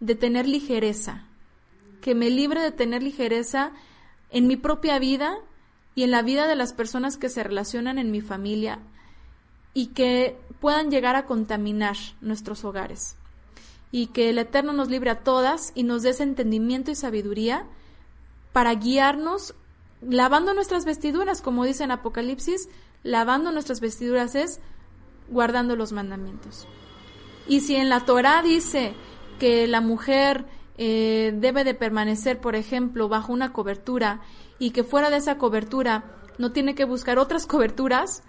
[0.00, 1.24] de tener ligereza,
[2.00, 3.70] que me libre de tener ligereza
[4.28, 5.36] en mi propia vida
[5.94, 8.80] y en la vida de las personas que se relacionan en mi familia
[9.72, 13.14] y que puedan llegar a contaminar nuestros hogares.
[13.92, 17.66] Y que el Eterno nos libre a todas y nos dé ese entendimiento y sabiduría
[18.52, 19.54] para guiarnos
[20.02, 22.68] lavando nuestras vestiduras, como dice en Apocalipsis,
[23.02, 24.60] lavando nuestras vestiduras es
[25.28, 26.66] guardando los mandamientos.
[27.46, 28.94] Y si en la Torah dice
[29.38, 30.46] que la mujer
[30.78, 34.20] eh, debe de permanecer, por ejemplo, bajo una cobertura
[34.58, 36.04] y que fuera de esa cobertura
[36.38, 38.22] no tiene que buscar otras coberturas,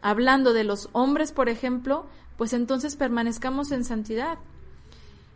[0.00, 2.06] hablando de los hombres, por ejemplo,
[2.36, 4.38] pues entonces permanezcamos en santidad.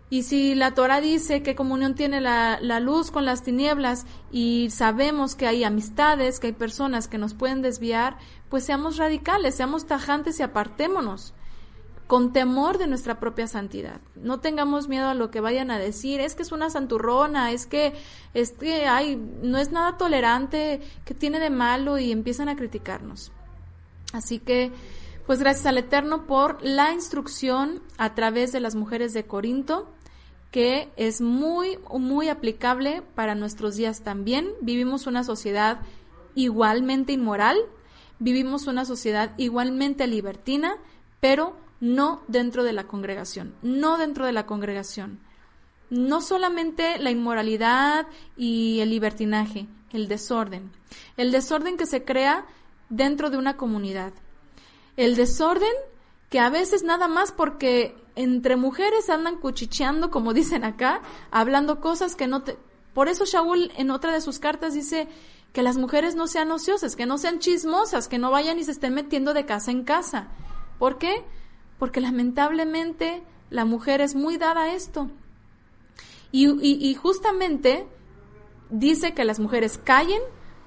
[0.08, 4.68] Y si la Torah dice que comunión tiene la, la, luz con las tinieblas y
[4.70, 8.16] sabemos que hay amistades, que hay personas que nos pueden desviar,
[8.48, 11.34] pues seamos radicales, seamos tajantes y apartémonos
[12.06, 14.00] con temor de nuestra propia santidad.
[14.14, 17.66] No tengamos miedo a lo que vayan a decir, es que es una santurrona, es
[17.66, 17.94] que,
[18.32, 23.32] es que hay, no es nada tolerante, que tiene de malo y empiezan a criticarnos.
[24.12, 24.70] Así que,
[25.26, 29.88] pues gracias al Eterno por la instrucción a través de las mujeres de Corinto
[30.56, 34.54] que es muy, muy aplicable para nuestros días también.
[34.62, 35.82] Vivimos una sociedad
[36.34, 37.58] igualmente inmoral,
[38.20, 40.78] vivimos una sociedad igualmente libertina,
[41.20, 45.20] pero no dentro de la congregación, no dentro de la congregación.
[45.90, 50.72] No solamente la inmoralidad y el libertinaje, el desorden.
[51.18, 52.46] El desorden que se crea
[52.88, 54.14] dentro de una comunidad.
[54.96, 55.74] El desorden
[56.38, 62.26] a veces nada más porque entre mujeres andan cuchicheando, como dicen acá, hablando cosas que
[62.26, 62.58] no te...
[62.94, 65.08] Por eso Shaul en otra de sus cartas dice
[65.52, 68.70] que las mujeres no sean ociosas, que no sean chismosas, que no vayan y se
[68.70, 70.28] estén metiendo de casa en casa.
[70.78, 71.24] ¿Por qué?
[71.78, 75.10] Porque lamentablemente la mujer es muy dada a esto.
[76.32, 77.86] Y, y, y justamente
[78.70, 80.20] dice que las mujeres callen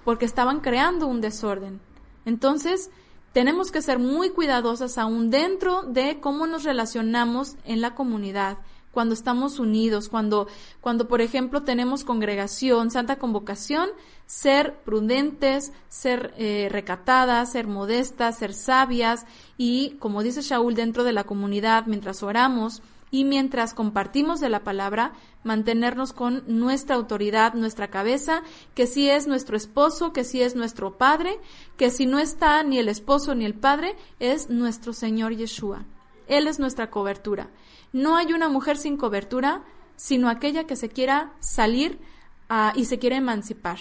[0.05, 1.81] porque estaban creando un desorden.
[2.25, 2.89] Entonces,
[3.33, 8.57] tenemos que ser muy cuidadosas aún dentro de cómo nos relacionamos en la comunidad,
[8.91, 10.47] cuando estamos unidos, cuando,
[10.81, 13.89] cuando por ejemplo tenemos congregación, santa convocación,
[14.25, 19.25] ser prudentes, ser eh, recatadas, ser modestas, ser sabias
[19.57, 22.81] y, como dice Shaul, dentro de la comunidad, mientras oramos,
[23.11, 25.13] y mientras compartimos de la palabra,
[25.43, 28.43] mantenernos con nuestra autoridad, nuestra cabeza,
[28.75, 31.39] que si es nuestro esposo, que si es nuestro padre,
[31.77, 35.85] que si no está ni el esposo ni el padre, es nuestro Señor Yeshua.
[36.27, 37.49] Él es nuestra cobertura.
[37.93, 39.63] No hay una mujer sin cobertura,
[39.95, 41.99] sino aquella que se quiera salir
[42.47, 43.79] ah, y se quiere emancipar.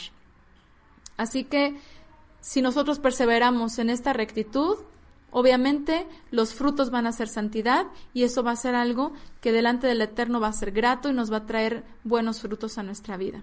[1.19, 1.77] Así que
[2.41, 4.79] si nosotros perseveramos en esta rectitud,
[5.31, 9.87] Obviamente los frutos van a ser santidad y eso va a ser algo que delante
[9.87, 13.17] del Eterno va a ser grato y nos va a traer buenos frutos a nuestra
[13.17, 13.43] vida.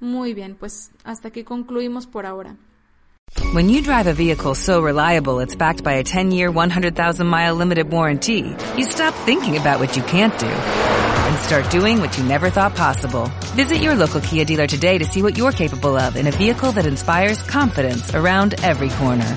[0.00, 2.56] Muy bien, pues hasta aquí concluimos por ahora.
[3.52, 8.54] When you drive a vehicle so reliable it's backed by a 10-year, 100,000-mile limited warranty,
[8.76, 12.74] you stop thinking about what you can't do and start doing what you never thought
[12.74, 13.30] possible.
[13.54, 16.72] Visit your local Kia dealer today to see what you're capable of in a vehicle
[16.72, 19.36] that inspires confidence around every corner.